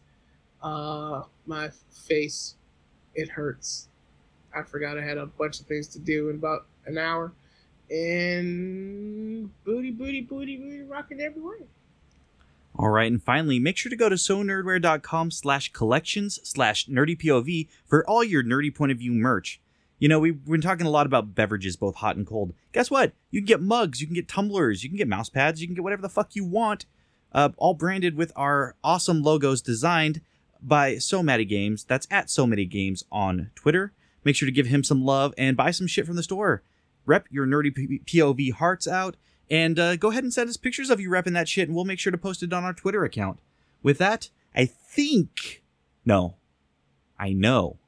[1.47, 1.71] my
[2.07, 2.57] face,
[3.15, 3.89] it hurts.
[4.55, 7.33] I forgot I had a bunch of things to do in about an hour,
[7.91, 11.59] and booty, booty, booty, booty, rocking everywhere.
[12.77, 18.09] All right, and finally, make sure to go to sonerdware.com slash collections slash nerdypov for
[18.09, 19.61] all your nerdy point of view merch.
[19.99, 22.55] You know, we've been talking a lot about beverages, both hot and cold.
[22.73, 23.13] Guess what?
[23.33, 25.75] You can get mugs, you can get tumblers, you can get mouse pads, you can
[25.75, 26.87] get whatever the fuck you want,
[27.33, 30.21] uh, all branded with our awesome logos designed
[30.63, 31.83] by So Matty Games.
[31.85, 33.93] That's at So Many Games on Twitter.
[34.25, 36.63] Make sure to give him some love and buy some shit from the store
[37.09, 37.73] rep your nerdy
[38.05, 39.17] POV hearts out,
[39.51, 41.85] and uh, go ahead and send us pictures of you repping that shit, and we'll
[41.85, 43.41] make sure to post it on our Twitter account.
[43.83, 45.63] With that, I think.
[46.05, 46.37] No.
[47.19, 47.79] I know.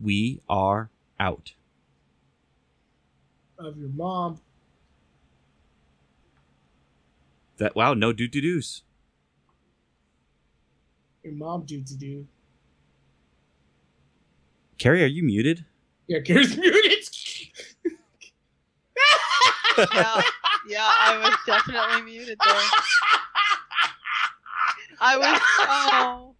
[0.00, 0.90] We are
[1.20, 1.54] out.
[3.58, 4.40] Of your mom.
[7.58, 8.82] That wow, no doo doo doos.
[11.22, 12.26] Your mom doo doo doo.
[14.76, 15.64] Carrie, are you muted?
[16.08, 17.08] Yeah, Carrie's muted
[19.78, 20.20] yeah,
[20.66, 22.54] yeah, I was definitely muted there.
[25.00, 25.40] I was.
[25.66, 26.34] Oh.